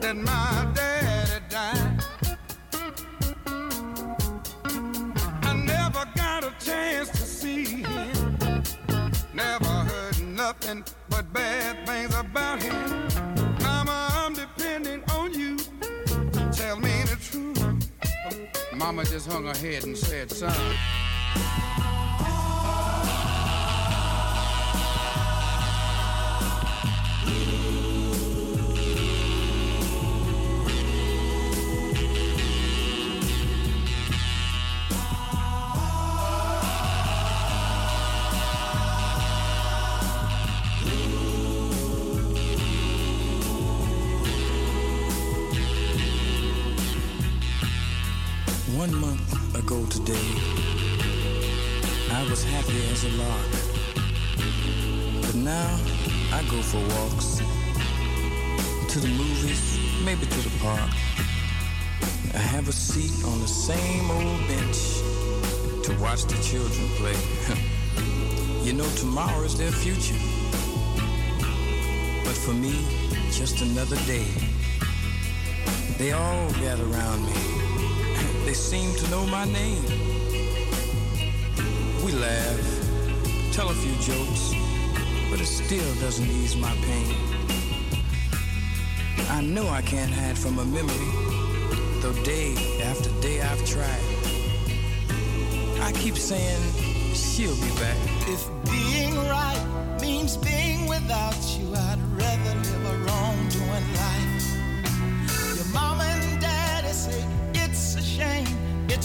that 0.00 0.16
my 0.16 0.72
daddy 0.74 1.44
died. 1.48 2.04
I 5.42 5.52
never 5.54 6.04
got 6.16 6.44
a 6.44 6.52
chance 6.64 7.10
to 7.10 7.16
see 7.18 7.64
him. 7.82 8.38
Never 9.34 9.64
heard 9.64 10.22
nothing 10.22 10.84
but 11.08 11.30
bad 11.32 11.86
things 11.86 12.14
about 12.14 12.62
him. 12.62 13.08
Mama, 13.60 14.08
I'm 14.12 14.32
depending 14.34 15.02
on 15.10 15.34
you. 15.34 15.58
Tell 16.52 16.76
me 16.78 17.02
the 17.02 17.18
truth. 17.20 17.60
Mama 18.74 19.04
just 19.04 19.30
hung 19.30 19.44
her 19.44 19.56
head 19.56 19.84
and 19.84 19.96
said, 19.96 20.30
son. 20.30 20.54
I 50.06 50.10
was 52.28 52.44
happy 52.44 52.86
as 52.90 53.04
a 53.04 53.08
lark. 53.16 53.50
But 55.22 55.34
now 55.34 55.80
I 56.30 56.42
go 56.50 56.60
for 56.60 56.76
walks 56.98 57.40
to 58.92 59.00
the 59.00 59.08
movies, 59.08 59.78
maybe 60.04 60.26
to 60.26 60.40
the 60.42 60.50
park. 60.60 60.90
I 62.34 62.38
have 62.38 62.68
a 62.68 62.72
seat 62.72 63.24
on 63.24 63.40
the 63.40 63.48
same 63.48 64.10
old 64.10 64.46
bench 64.46 65.00
to 65.84 65.96
watch 65.98 66.24
the 66.24 66.36
children 66.42 66.86
play. 66.98 67.16
you 68.62 68.74
know, 68.74 68.90
tomorrow 68.96 69.42
is 69.44 69.56
their 69.56 69.72
future. 69.72 70.18
But 72.24 72.36
for 72.36 72.52
me, 72.52 72.84
just 73.30 73.62
another 73.62 73.96
day. 74.04 74.26
They 75.96 76.12
all 76.12 76.50
gather 76.60 76.84
around 76.84 77.24
me. 77.24 77.53
They 78.44 78.52
seem 78.52 78.94
to 78.96 79.10
know 79.10 79.24
my 79.26 79.46
name. 79.46 79.82
We 82.04 82.12
laugh, 82.12 83.52
tell 83.52 83.70
a 83.70 83.74
few 83.74 83.94
jokes, 84.02 84.52
but 85.30 85.40
it 85.40 85.46
still 85.46 85.94
doesn't 85.94 86.28
ease 86.28 86.54
my 86.54 86.74
pain. 86.82 87.16
I 89.30 89.40
know 89.40 89.66
I 89.68 89.80
can't 89.80 90.12
hide 90.12 90.38
from 90.38 90.58
a 90.58 90.64
memory, 90.64 91.10
though 92.02 92.12
day 92.22 92.54
after 92.82 93.08
day 93.22 93.40
I've 93.40 93.64
tried. 93.64 94.04
I 95.80 95.92
keep 95.92 96.16
saying 96.16 96.62
she'll 97.14 97.56
be 97.56 97.70
back. 97.80 97.96
If 98.28 98.46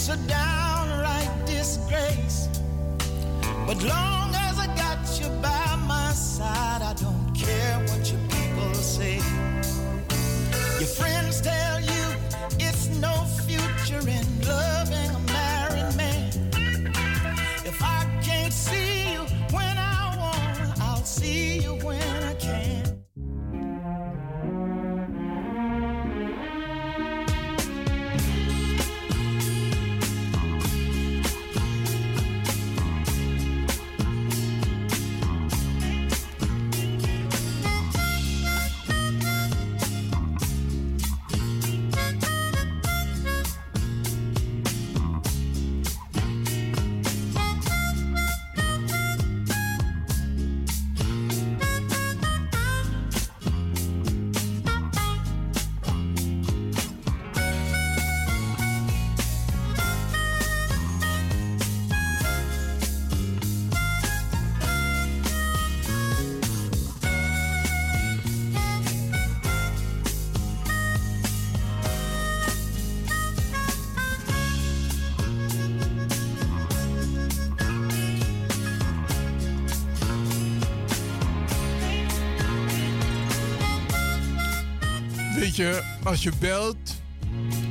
it's 0.00 0.08
a 0.08 0.16
downright 0.26 1.30
disgrace. 1.44 2.48
But 3.66 3.82
long 3.82 4.34
as 4.34 4.58
I 4.58 4.66
got 4.74 5.20
you 5.20 5.28
by 5.42 5.76
my 5.86 6.10
side, 6.12 6.80
I 6.80 6.94
don't 6.94 7.09
als 86.04 86.22
je 86.22 86.32
belt 86.38 87.02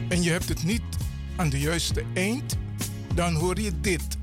en 0.09 0.23
je 0.23 0.31
hebt 0.31 0.49
het 0.49 0.63
niet 0.63 0.81
aan 1.35 1.49
de 1.49 1.59
juiste 1.59 2.03
eind, 2.13 2.57
dan 3.13 3.33
hoor 3.33 3.59
je 3.59 3.79
dit. 3.81 4.17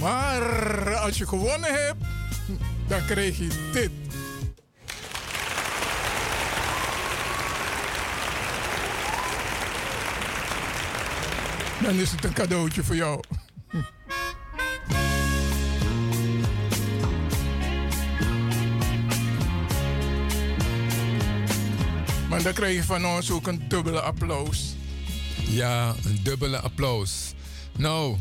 Maar 0.00 0.94
als 0.96 1.18
je 1.18 1.26
gewonnen 1.26 1.72
hebt, 1.72 1.97
krijg 3.08 3.38
je 3.38 3.48
dit. 3.72 3.90
Dan 11.82 11.94
is 11.94 12.10
het 12.10 12.24
een 12.24 12.32
cadeautje 12.32 12.84
voor 12.84 12.96
jou. 12.96 13.20
Maar 22.28 22.42
dan 22.42 22.52
krijg 22.52 22.74
je 22.74 22.84
van 22.84 23.06
ons 23.06 23.30
ook 23.30 23.46
een 23.46 23.68
dubbele 23.68 24.00
applaus. 24.00 24.74
Ja, 25.46 25.94
een 26.04 26.20
dubbele 26.22 26.58
applaus. 26.60 27.34
Nou, 27.76 28.16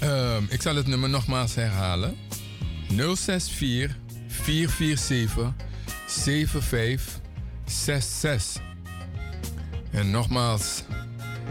ehm, 0.00 0.44
ik 0.48 0.62
zal 0.62 0.76
het 0.76 0.86
nummer 0.86 1.08
nogmaals 1.08 1.54
herhalen. 1.54 2.16
064 2.88 4.04
447 4.46 5.54
7566. 6.06 8.62
En 9.90 10.10
nogmaals, 10.10 10.82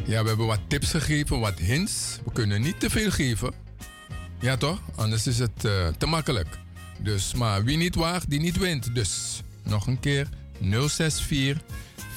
ja, 0.05 0.21
we 0.21 0.27
hebben 0.27 0.45
wat 0.45 0.59
tips 0.67 0.89
gegeven, 0.89 1.39
wat 1.39 1.59
hints. 1.59 2.19
We 2.25 2.31
kunnen 2.31 2.61
niet 2.61 2.79
te 2.79 2.89
veel 2.89 3.11
geven. 3.11 3.53
Ja 4.39 4.57
toch? 4.57 4.81
Anders 4.95 5.27
is 5.27 5.39
het 5.39 5.65
eh, 5.65 5.87
te 5.97 6.05
makkelijk. 6.05 6.47
Dus, 6.99 7.33
maar 7.33 7.63
wie 7.63 7.77
niet 7.77 7.95
waagt, 7.95 8.29
die 8.29 8.39
niet 8.39 8.57
wint. 8.57 8.95
Dus, 8.95 9.41
nog 9.63 9.87
een 9.87 9.99
keer. 9.99 10.27
064 10.59 11.61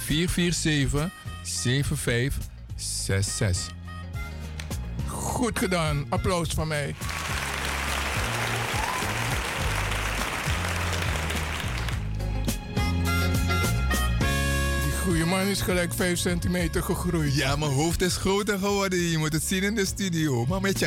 447 0.04 1.10
7566. 1.42 3.74
Goed 5.06 5.58
gedaan. 5.58 6.06
Applaus 6.08 6.48
van 6.48 6.68
mij. 6.68 6.94
Goede 15.08 15.26
man 15.26 15.46
is 15.46 15.60
gelijk 15.60 15.94
5 15.94 16.18
centimeter 16.18 16.82
gegroeid. 16.82 17.34
Ja, 17.34 17.56
mijn 17.56 17.70
hoofd 17.72 18.02
is 18.02 18.16
groter 18.16 18.58
geworden. 18.58 18.98
Je 18.98 19.18
moet 19.18 19.32
het 19.32 19.42
zien 19.42 19.62
in 19.62 19.74
de 19.74 19.86
studio. 19.86 20.46
Maar 20.46 20.60
met 20.60 20.78
je 20.78 20.86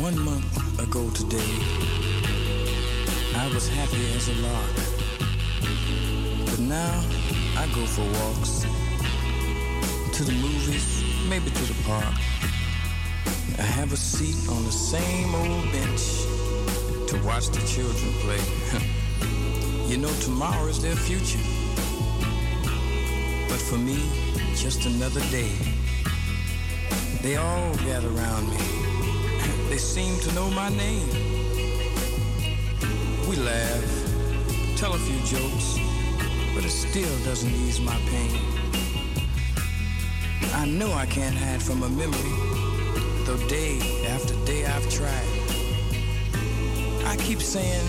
One 0.00 0.18
month 0.20 0.78
ago 0.78 1.08
today, 1.14 1.56
I 3.34 3.50
was 3.54 3.66
happy 3.66 4.12
as 4.14 4.28
a 4.28 4.34
lark. 4.42 4.76
But 6.44 6.58
now 6.58 7.02
I 7.56 7.66
go 7.74 7.86
for 7.86 8.02
walks 8.20 8.66
to 10.18 10.22
the 10.24 10.32
movies, 10.32 11.02
maybe 11.30 11.50
to 11.50 11.64
the 11.64 11.82
park. 11.84 12.14
I 13.58 13.62
have 13.62 13.94
a 13.94 13.96
seat 13.96 14.36
on 14.50 14.64
the 14.64 14.70
same 14.70 15.34
old 15.34 15.72
bench 15.72 16.02
to 17.08 17.18
watch 17.24 17.48
the 17.48 17.66
children 17.66 18.12
play. 18.20 18.42
you 19.88 19.96
know, 19.96 20.12
tomorrow 20.20 20.66
is 20.66 20.82
their 20.82 20.94
future. 20.94 21.40
But 23.48 23.62
for 23.62 23.78
me, 23.78 24.10
just 24.54 24.84
another 24.84 25.20
day. 25.30 25.52
They 27.22 27.36
all 27.36 27.74
gather 27.76 28.08
around 28.08 28.50
me. 28.50 28.95
They 29.68 29.78
seem 29.78 30.18
to 30.20 30.32
know 30.32 30.48
my 30.50 30.68
name. 30.68 31.08
We 33.28 33.36
laugh, 33.36 34.76
tell 34.76 34.94
a 34.94 34.98
few 34.98 35.18
jokes, 35.26 35.78
but 36.54 36.64
it 36.64 36.70
still 36.70 37.18
doesn't 37.24 37.52
ease 37.52 37.80
my 37.80 37.96
pain. 38.10 38.40
I 40.54 40.66
know 40.66 40.92
I 40.92 41.06
can't 41.06 41.34
hide 41.34 41.62
from 41.62 41.82
a 41.82 41.88
memory, 41.88 42.36
though 43.24 43.36
day 43.48 43.78
after 44.08 44.34
day 44.44 44.64
I've 44.64 44.88
tried. 44.88 45.28
I 47.04 47.16
keep 47.16 47.40
saying 47.42 47.86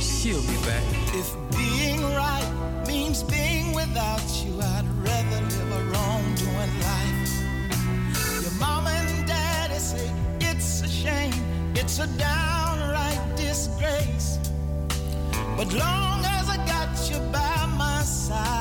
she'll 0.00 0.42
be 0.42 0.56
back. 0.66 0.84
If 1.14 1.34
being 1.56 2.02
right 2.02 2.84
means 2.86 3.22
being 3.22 3.74
without 3.74 4.24
you, 4.44 4.57
a 12.00 12.06
downright 12.18 13.36
disgrace. 13.36 14.38
But 15.56 15.72
long 15.72 16.24
as 16.24 16.48
I 16.48 16.56
got 16.66 17.10
you 17.10 17.18
by 17.32 17.66
my 17.76 18.02
side, 18.02 18.57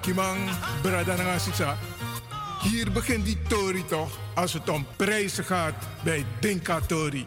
Arkimang, 0.00 0.50
Bradanangasisa. 0.82 1.76
Hier 2.62 2.92
begint 2.92 3.24
die 3.24 3.38
Tori 3.48 3.84
toch 3.86 4.18
als 4.34 4.52
het 4.52 4.68
om 4.68 4.86
prijzen 4.96 5.44
gaat 5.44 5.74
bij 6.04 6.24
Dinka 6.40 6.80
Tori. 6.80 7.24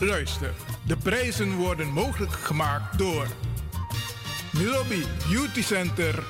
Luister, 0.00 0.52
de 0.86 0.96
prijzen 0.96 1.54
worden 1.56 1.88
mogelijk 1.88 2.32
gemaakt 2.32 2.98
door 2.98 3.26
Milobi 4.52 5.04
Beauty 5.28 5.62
Center 5.62 6.24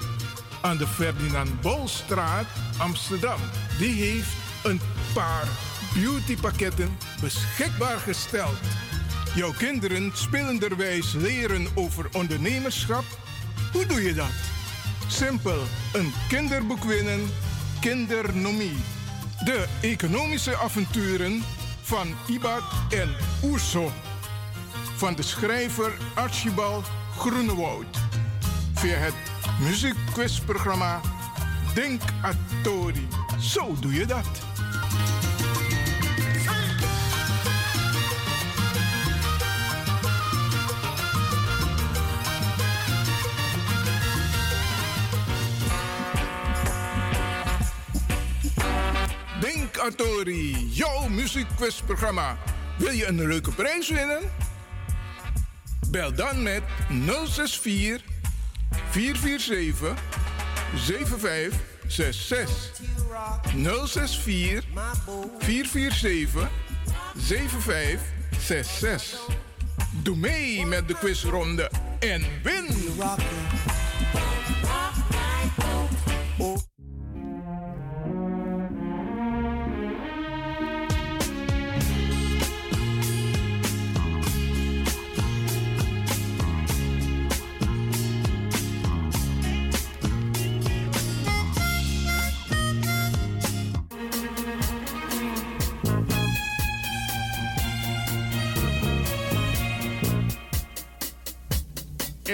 aan 0.60 0.76
de 0.76 0.86
Ferdinand 0.86 1.60
Bolstraat, 1.60 2.46
Amsterdam. 2.78 3.40
Die 3.78 3.94
heeft 3.94 4.36
een 4.62 4.80
paar 5.14 5.48
beautypakketten 5.94 6.98
beschikbaar 7.20 7.98
gesteld. 7.98 8.58
Jouw 9.34 9.52
kinderen 9.52 10.10
spelenderwijs 10.14 11.12
leren 11.12 11.66
over 11.74 12.08
ondernemerschap. 12.12 13.04
Hoe 13.72 13.86
doe 13.86 14.02
je 14.02 14.14
dat? 14.14 14.55
Simpel, 15.08 15.62
een 15.92 16.12
kinderboek 16.28 16.84
winnen, 16.84 17.30
kindernomie. 17.80 18.76
De 19.44 19.66
economische 19.80 20.56
avonturen 20.56 21.42
van 21.82 22.06
Ibad 22.26 22.62
en 22.88 23.08
Oerso. 23.42 23.92
Van 24.96 25.14
de 25.14 25.22
schrijver 25.22 25.92
Archibald 26.14 26.86
Groenewoud. 27.16 27.96
Via 28.74 28.96
het 28.96 29.14
muziekquizprogramma 29.60 31.00
Denk 31.74 32.02
Atori. 32.22 33.08
Zo 33.40 33.74
doe 33.80 33.92
je 33.92 34.06
dat. 34.06 34.45
Denk 49.76 49.88
Atori, 49.88 50.68
jouw 50.70 51.08
muziekquizprogramma. 51.08 52.38
Wil 52.78 52.90
je 52.90 53.06
een 53.06 53.26
leuke 53.26 53.50
prijs 53.50 53.88
winnen? 53.88 54.20
Bel 55.90 56.14
dan 56.14 56.42
met 56.42 56.62
064 57.26 58.02
447 58.90 59.94
7566. 60.74 62.80
064 63.86 64.64
447 65.38 66.48
7566. 67.16 69.20
Doe 70.02 70.16
mee 70.16 70.66
met 70.66 70.88
de 70.88 70.94
quizronde 70.94 71.70
en 71.98 72.24
win! 72.42 72.66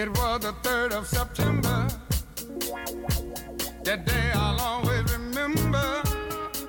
It 0.02 0.10
was 0.18 0.40
the 0.40 0.52
3rd 0.64 0.94
of 0.94 1.06
September. 1.06 1.86
That 3.84 4.04
day 4.04 4.32
I'll 4.34 4.60
always 4.60 5.04
remember. 5.16 6.02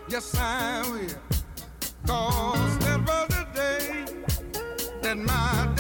Yes, 0.08 0.36
I 0.38 0.84
will. 0.92 1.10
Cause 2.06 2.78
that 2.86 3.00
was 3.08 3.28
the 3.30 3.48
day 3.56 4.06
that 5.02 5.18
my 5.18 5.73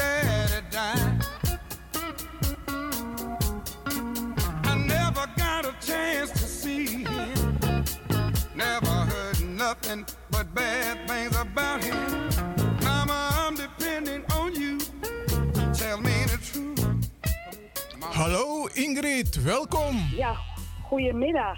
welkom. 19.43 20.09
Ja, 20.15 20.35
goedemiddag. 20.83 21.57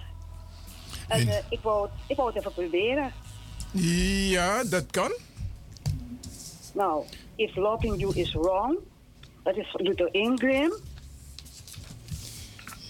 En, 1.07 1.19
En- 1.19 1.27
eh, 1.27 1.35
ik, 1.49 1.59
wou, 1.61 1.89
ik 2.07 2.15
wou 2.15 2.29
het 2.29 2.37
even 2.39 2.53
proberen. 2.53 3.11
Ja, 4.29 4.63
dat 4.63 4.85
kan. 4.91 5.11
Nou, 6.73 7.05
If 7.35 7.55
Loving 7.55 7.99
You 7.99 8.15
Is 8.19 8.33
Wrong. 8.33 8.77
Dat 9.43 9.55
is 9.57 9.73
Luther 9.77 10.13
Ingram. 10.13 10.73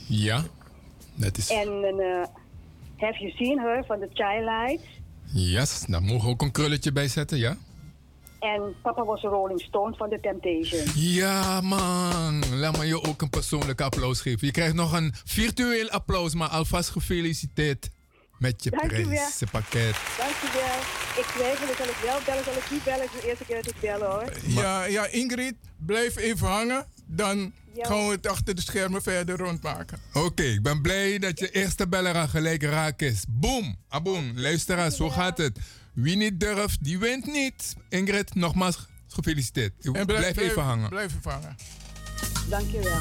Ja, 0.08 0.43
dat 1.16 1.38
is. 1.38 1.50
En 1.50 1.68
eh, 1.84 2.24
Have 2.98 3.20
You 3.20 3.32
Seen 3.32 3.60
Her 3.60 3.84
van 3.86 4.00
The 4.00 4.10
Child 4.14 4.80
Yes, 5.34 5.86
daar 5.88 6.02
mogen 6.04 6.26
we 6.26 6.30
ook 6.34 6.41
een 6.41 6.52
krulletje 6.52 6.91
bij 6.91 7.08
zetten, 7.08 7.38
ja? 7.38 7.58
En 8.39 8.75
Papa 8.81 9.03
Was 9.05 9.21
Rolling 9.21 9.61
Stone 9.61 9.95
van 9.95 10.09
The 10.09 10.19
Temptation. 10.21 10.83
Ja, 10.95 11.61
man. 11.61 12.43
Laat 12.55 12.77
me 12.77 12.86
je 12.86 13.01
ook 13.03 13.21
een 13.21 13.29
persoonlijk 13.29 13.81
applaus 13.81 14.21
geven. 14.21 14.45
Je 14.47 14.51
krijgt 14.53 14.73
nog 14.73 14.93
een 14.93 15.13
virtueel 15.25 15.89
applaus, 15.89 16.33
maar 16.33 16.47
alvast 16.49 16.89
gefeliciteerd 16.89 17.89
met 18.38 18.63
je 18.63 18.69
prijzenpakket. 18.69 19.95
Dankjewel. 20.17 20.79
Ik 21.17 21.25
twijfel, 21.36 21.75
zal 21.77 21.86
ik 21.86 21.97
wel 22.03 22.19
bellen, 22.25 22.43
zal 22.43 22.53
ik 22.53 22.71
niet 22.71 22.83
bellen. 22.83 23.01
Het 23.01 23.13
is 23.15 23.21
de 23.21 23.27
eerste 23.27 23.45
keer 23.45 23.55
dat 23.55 23.67
ik 23.67 23.79
bel 23.81 24.01
hoor. 24.09 24.31
Ja, 24.47 24.83
ja, 24.86 25.05
Ingrid, 25.07 25.55
blijf 25.86 26.15
even 26.17 26.47
hangen. 26.47 26.86
Dan 27.05 27.53
Ja. 27.73 27.86
gaan 27.86 28.05
we 28.07 28.11
het 28.11 28.27
achter 28.27 28.55
de 28.55 28.61
schermen 28.61 29.01
verder 29.01 29.38
rondmaken. 29.38 29.99
Oké, 30.13 30.43
ik 30.43 30.61
ben 30.61 30.81
blij 30.81 31.19
dat 31.19 31.39
je 31.39 31.51
eerste 31.51 31.88
beller 31.88 32.15
aan 32.15 32.29
gelijk 32.29 32.63
raak 32.63 33.01
is. 33.01 33.23
Boom, 33.29 33.75
aboom. 33.89 34.31
Luisteraars, 34.36 34.95
zo 34.95 35.09
gaat 35.09 35.38
het. 35.38 35.59
Wie 35.96 36.16
niet 36.16 36.39
durft, 36.39 36.84
die 36.84 37.00
wint 37.00 37.26
niet. 37.26 37.76
Ingrid, 37.89 38.36
nogmaals 38.36 38.88
gefeliciteerd. 39.08 39.74
blijf, 40.06 40.38
even 40.38 40.62
hangen. 40.64 40.89
Blijf 40.89 41.16
even 41.16 41.32
hangen. 41.32 41.56
Dankjewel. 42.50 43.00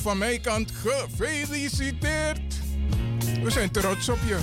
van 0.00 0.18
mijn 0.18 0.40
kant 0.40 0.70
gefeliciteerd. 0.70 2.54
We 3.42 3.50
zijn 3.50 3.70
trots 3.70 4.08
op 4.08 4.18
je. 4.26 4.38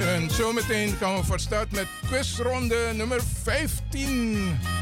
En 0.00 0.30
zometeen 0.30 0.96
gaan 0.96 1.16
we 1.16 1.24
van 1.24 1.38
start 1.38 1.72
met 1.72 1.86
quizronde 2.08 2.92
nummer 2.94 3.20
15. 3.42 4.75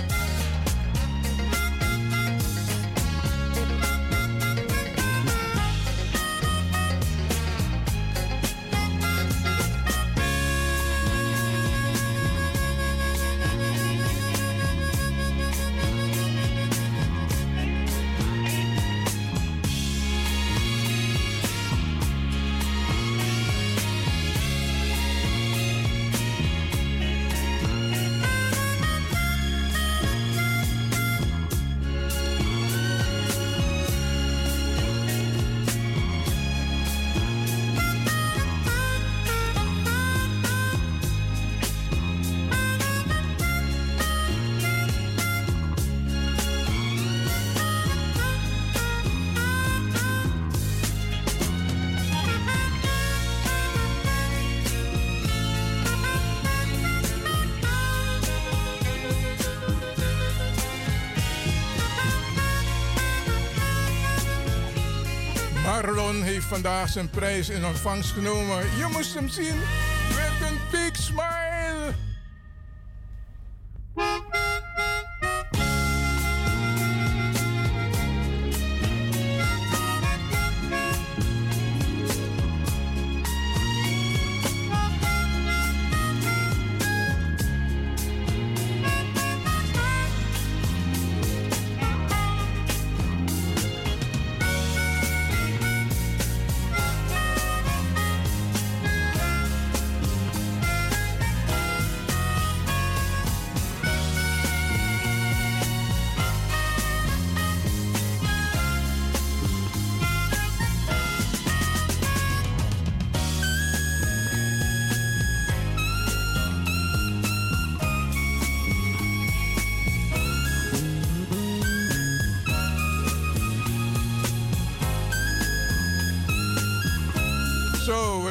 heeft 66.35 66.47
vandaag 66.47 66.89
zijn 66.89 67.11
prijs 67.11 67.49
in 67.49 67.65
ontvangst 67.65 68.13
genomen. 68.13 68.57
Je 68.57 68.89
moest 68.93 69.15
hem 69.15 69.29
zien. 69.29 69.61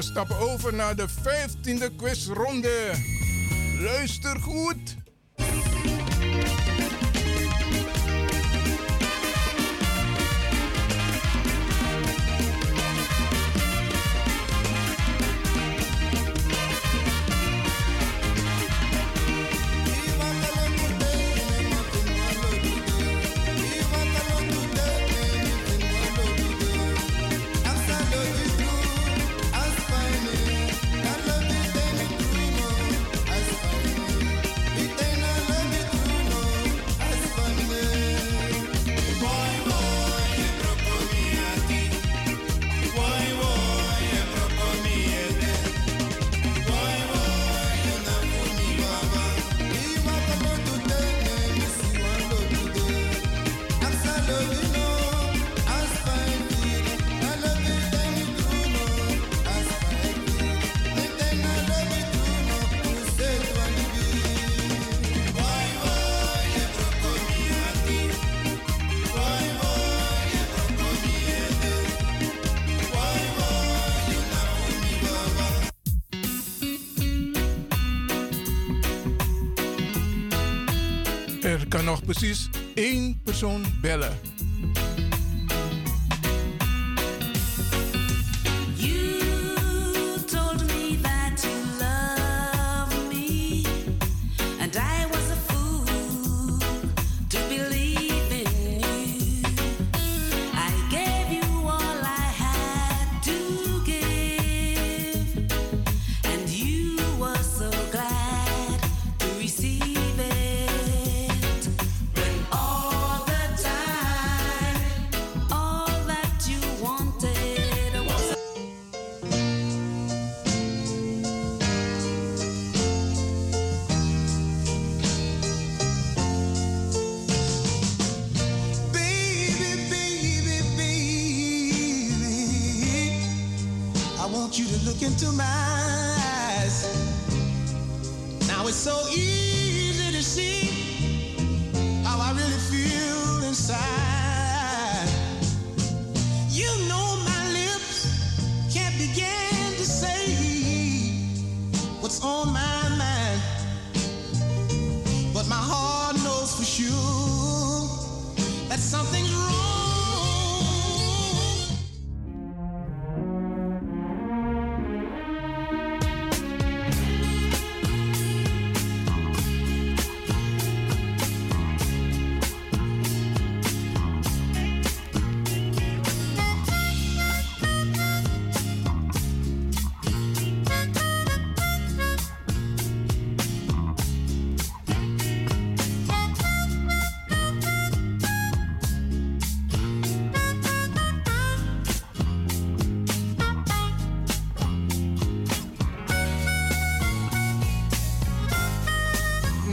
stappen 0.04 0.38
over 0.38 0.74
naar 0.74 0.96
de 0.96 1.10
15e 1.10 1.96
quizronde. 1.96 2.92
Luister 3.80 4.40
goed. 4.40 5.03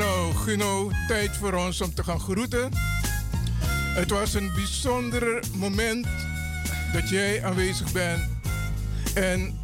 Guno, 0.00 0.90
tijd 1.06 1.36
voor 1.36 1.52
ons 1.52 1.80
om 1.80 1.94
te 1.94 2.04
gaan 2.04 2.20
groeten. 2.20 2.70
Het 3.94 4.10
was 4.10 4.34
een 4.34 4.52
bijzonder 4.54 5.42
moment 5.56 6.06
dat 6.92 7.08
jij 7.08 7.44
aanwezig 7.44 7.92
bent. 7.92 8.22
En 9.14 9.58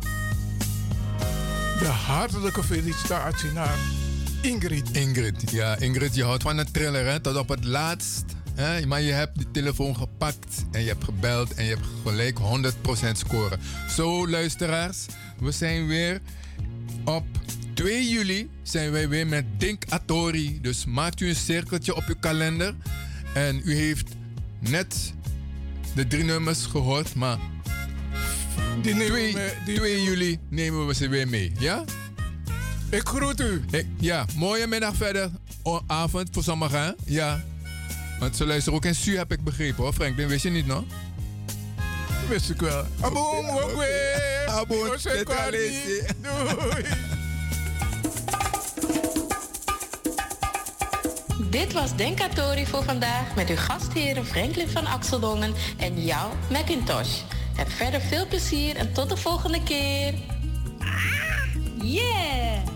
de 1.79 1.87
hartelijke 1.87 2.63
felicitatie 2.63 3.53
naar 3.53 3.79
Ingrid. 4.43 4.91
Ingrid, 4.91 5.51
ja, 5.51 5.77
Ingrid, 5.79 6.15
je 6.15 6.25
houdt 6.25 6.43
van 6.43 6.59
een 6.59 6.73
thriller, 6.73 7.07
hè? 7.07 7.21
Tot 7.21 7.37
op 7.37 7.49
het 7.49 7.65
laatst. 7.65 8.25
Hè? 8.55 8.87
Maar 8.87 9.01
je 9.01 9.13
hebt 9.13 9.39
de 9.39 9.51
telefoon 9.51 9.97
gepakt 9.97 10.65
en 10.73 10.81
je 10.81 10.89
hebt 10.89 11.05
gebeld 11.05 11.55
en 11.55 11.65
je 11.65 11.71
hebt 11.71 11.87
gelijk 12.05 12.39
100% 12.39 13.13
scoren. 13.13 13.61
Zo, 13.89 14.29
luisteraars, 14.29 15.07
we 15.39 15.51
zijn 15.53 15.87
weer 15.87 16.21
op 17.05 17.25
2 17.77 18.09
juli 18.09 18.51
zijn 18.63 18.91
wij 18.91 19.09
weer 19.09 19.27
met 19.27 19.45
Dink 19.59 19.83
Atori. 19.89 20.59
Dus 20.61 20.85
maakt 20.85 21.21
u 21.21 21.29
een 21.29 21.35
cirkeltje 21.37 21.95
op 21.95 22.05
uw 22.07 22.15
kalender. 22.21 22.75
En 23.35 23.61
u 23.65 23.75
heeft 23.75 24.09
net 24.59 25.13
de 25.95 26.07
drie 26.07 26.25
nummers 26.25 26.67
gehoord, 26.67 27.15
maar 27.15 27.39
Die 28.83 28.95
nemen 28.95 29.07
2, 29.13 29.33
we- 29.33 29.55
die 29.65 29.77
2 29.77 30.03
juli 30.03 30.39
nemen 30.49 30.87
we 30.87 30.95
ze 30.95 31.09
weer 31.09 31.29
mee, 31.29 31.53
ja? 31.59 31.85
Ik 32.91 33.09
groet 33.09 33.41
u. 33.41 33.65
Ik- 33.71 33.87
ja, 33.99 34.27
mooie 34.37 34.67
middag 34.67 34.97
verder. 34.97 35.31
O, 35.63 35.81
avond 35.87 36.29
voor 36.33 36.43
sommigen, 36.43 36.81
hè? 36.81 36.91
Ja. 37.05 37.45
Want 38.21 38.37
ze 38.37 38.47
luisteren 38.47 38.79
ook 38.79 38.85
in 38.85 38.95
Su, 38.95 39.17
heb 39.17 39.33
ik 39.33 39.45
begrepen 39.45 39.83
hoor. 39.83 39.93
Frank, 39.93 40.17
dat 40.17 40.29
wist 40.29 40.43
je 40.43 40.51
niet, 40.51 40.67
no? 40.67 40.87
Wist 42.29 42.51
ik 42.51 42.61
wel. 42.61 42.87
Aboom, 43.01 43.47
wokwe. 43.47 44.45
Aboom. 44.49 44.89
Doei. 46.23 46.85
Dit 51.51 51.73
was 51.73 51.97
Denkatori 51.97 52.67
voor 52.67 52.83
vandaag 52.83 53.35
met 53.35 53.49
uw 53.49 53.57
gastheren 53.57 54.27
Franklin 54.27 54.69
van 54.69 54.87
Axeldongen 54.87 55.55
en 55.79 56.05
jou, 56.05 56.33
Macintosh. 56.51 57.21
Heb 57.57 57.71
verder 57.71 58.01
veel 58.01 58.27
plezier 58.27 58.77
en 58.77 58.93
tot 58.93 59.09
de 59.09 59.17
volgende 59.17 59.63
keer. 59.63 60.15
Yeah! 61.83 62.76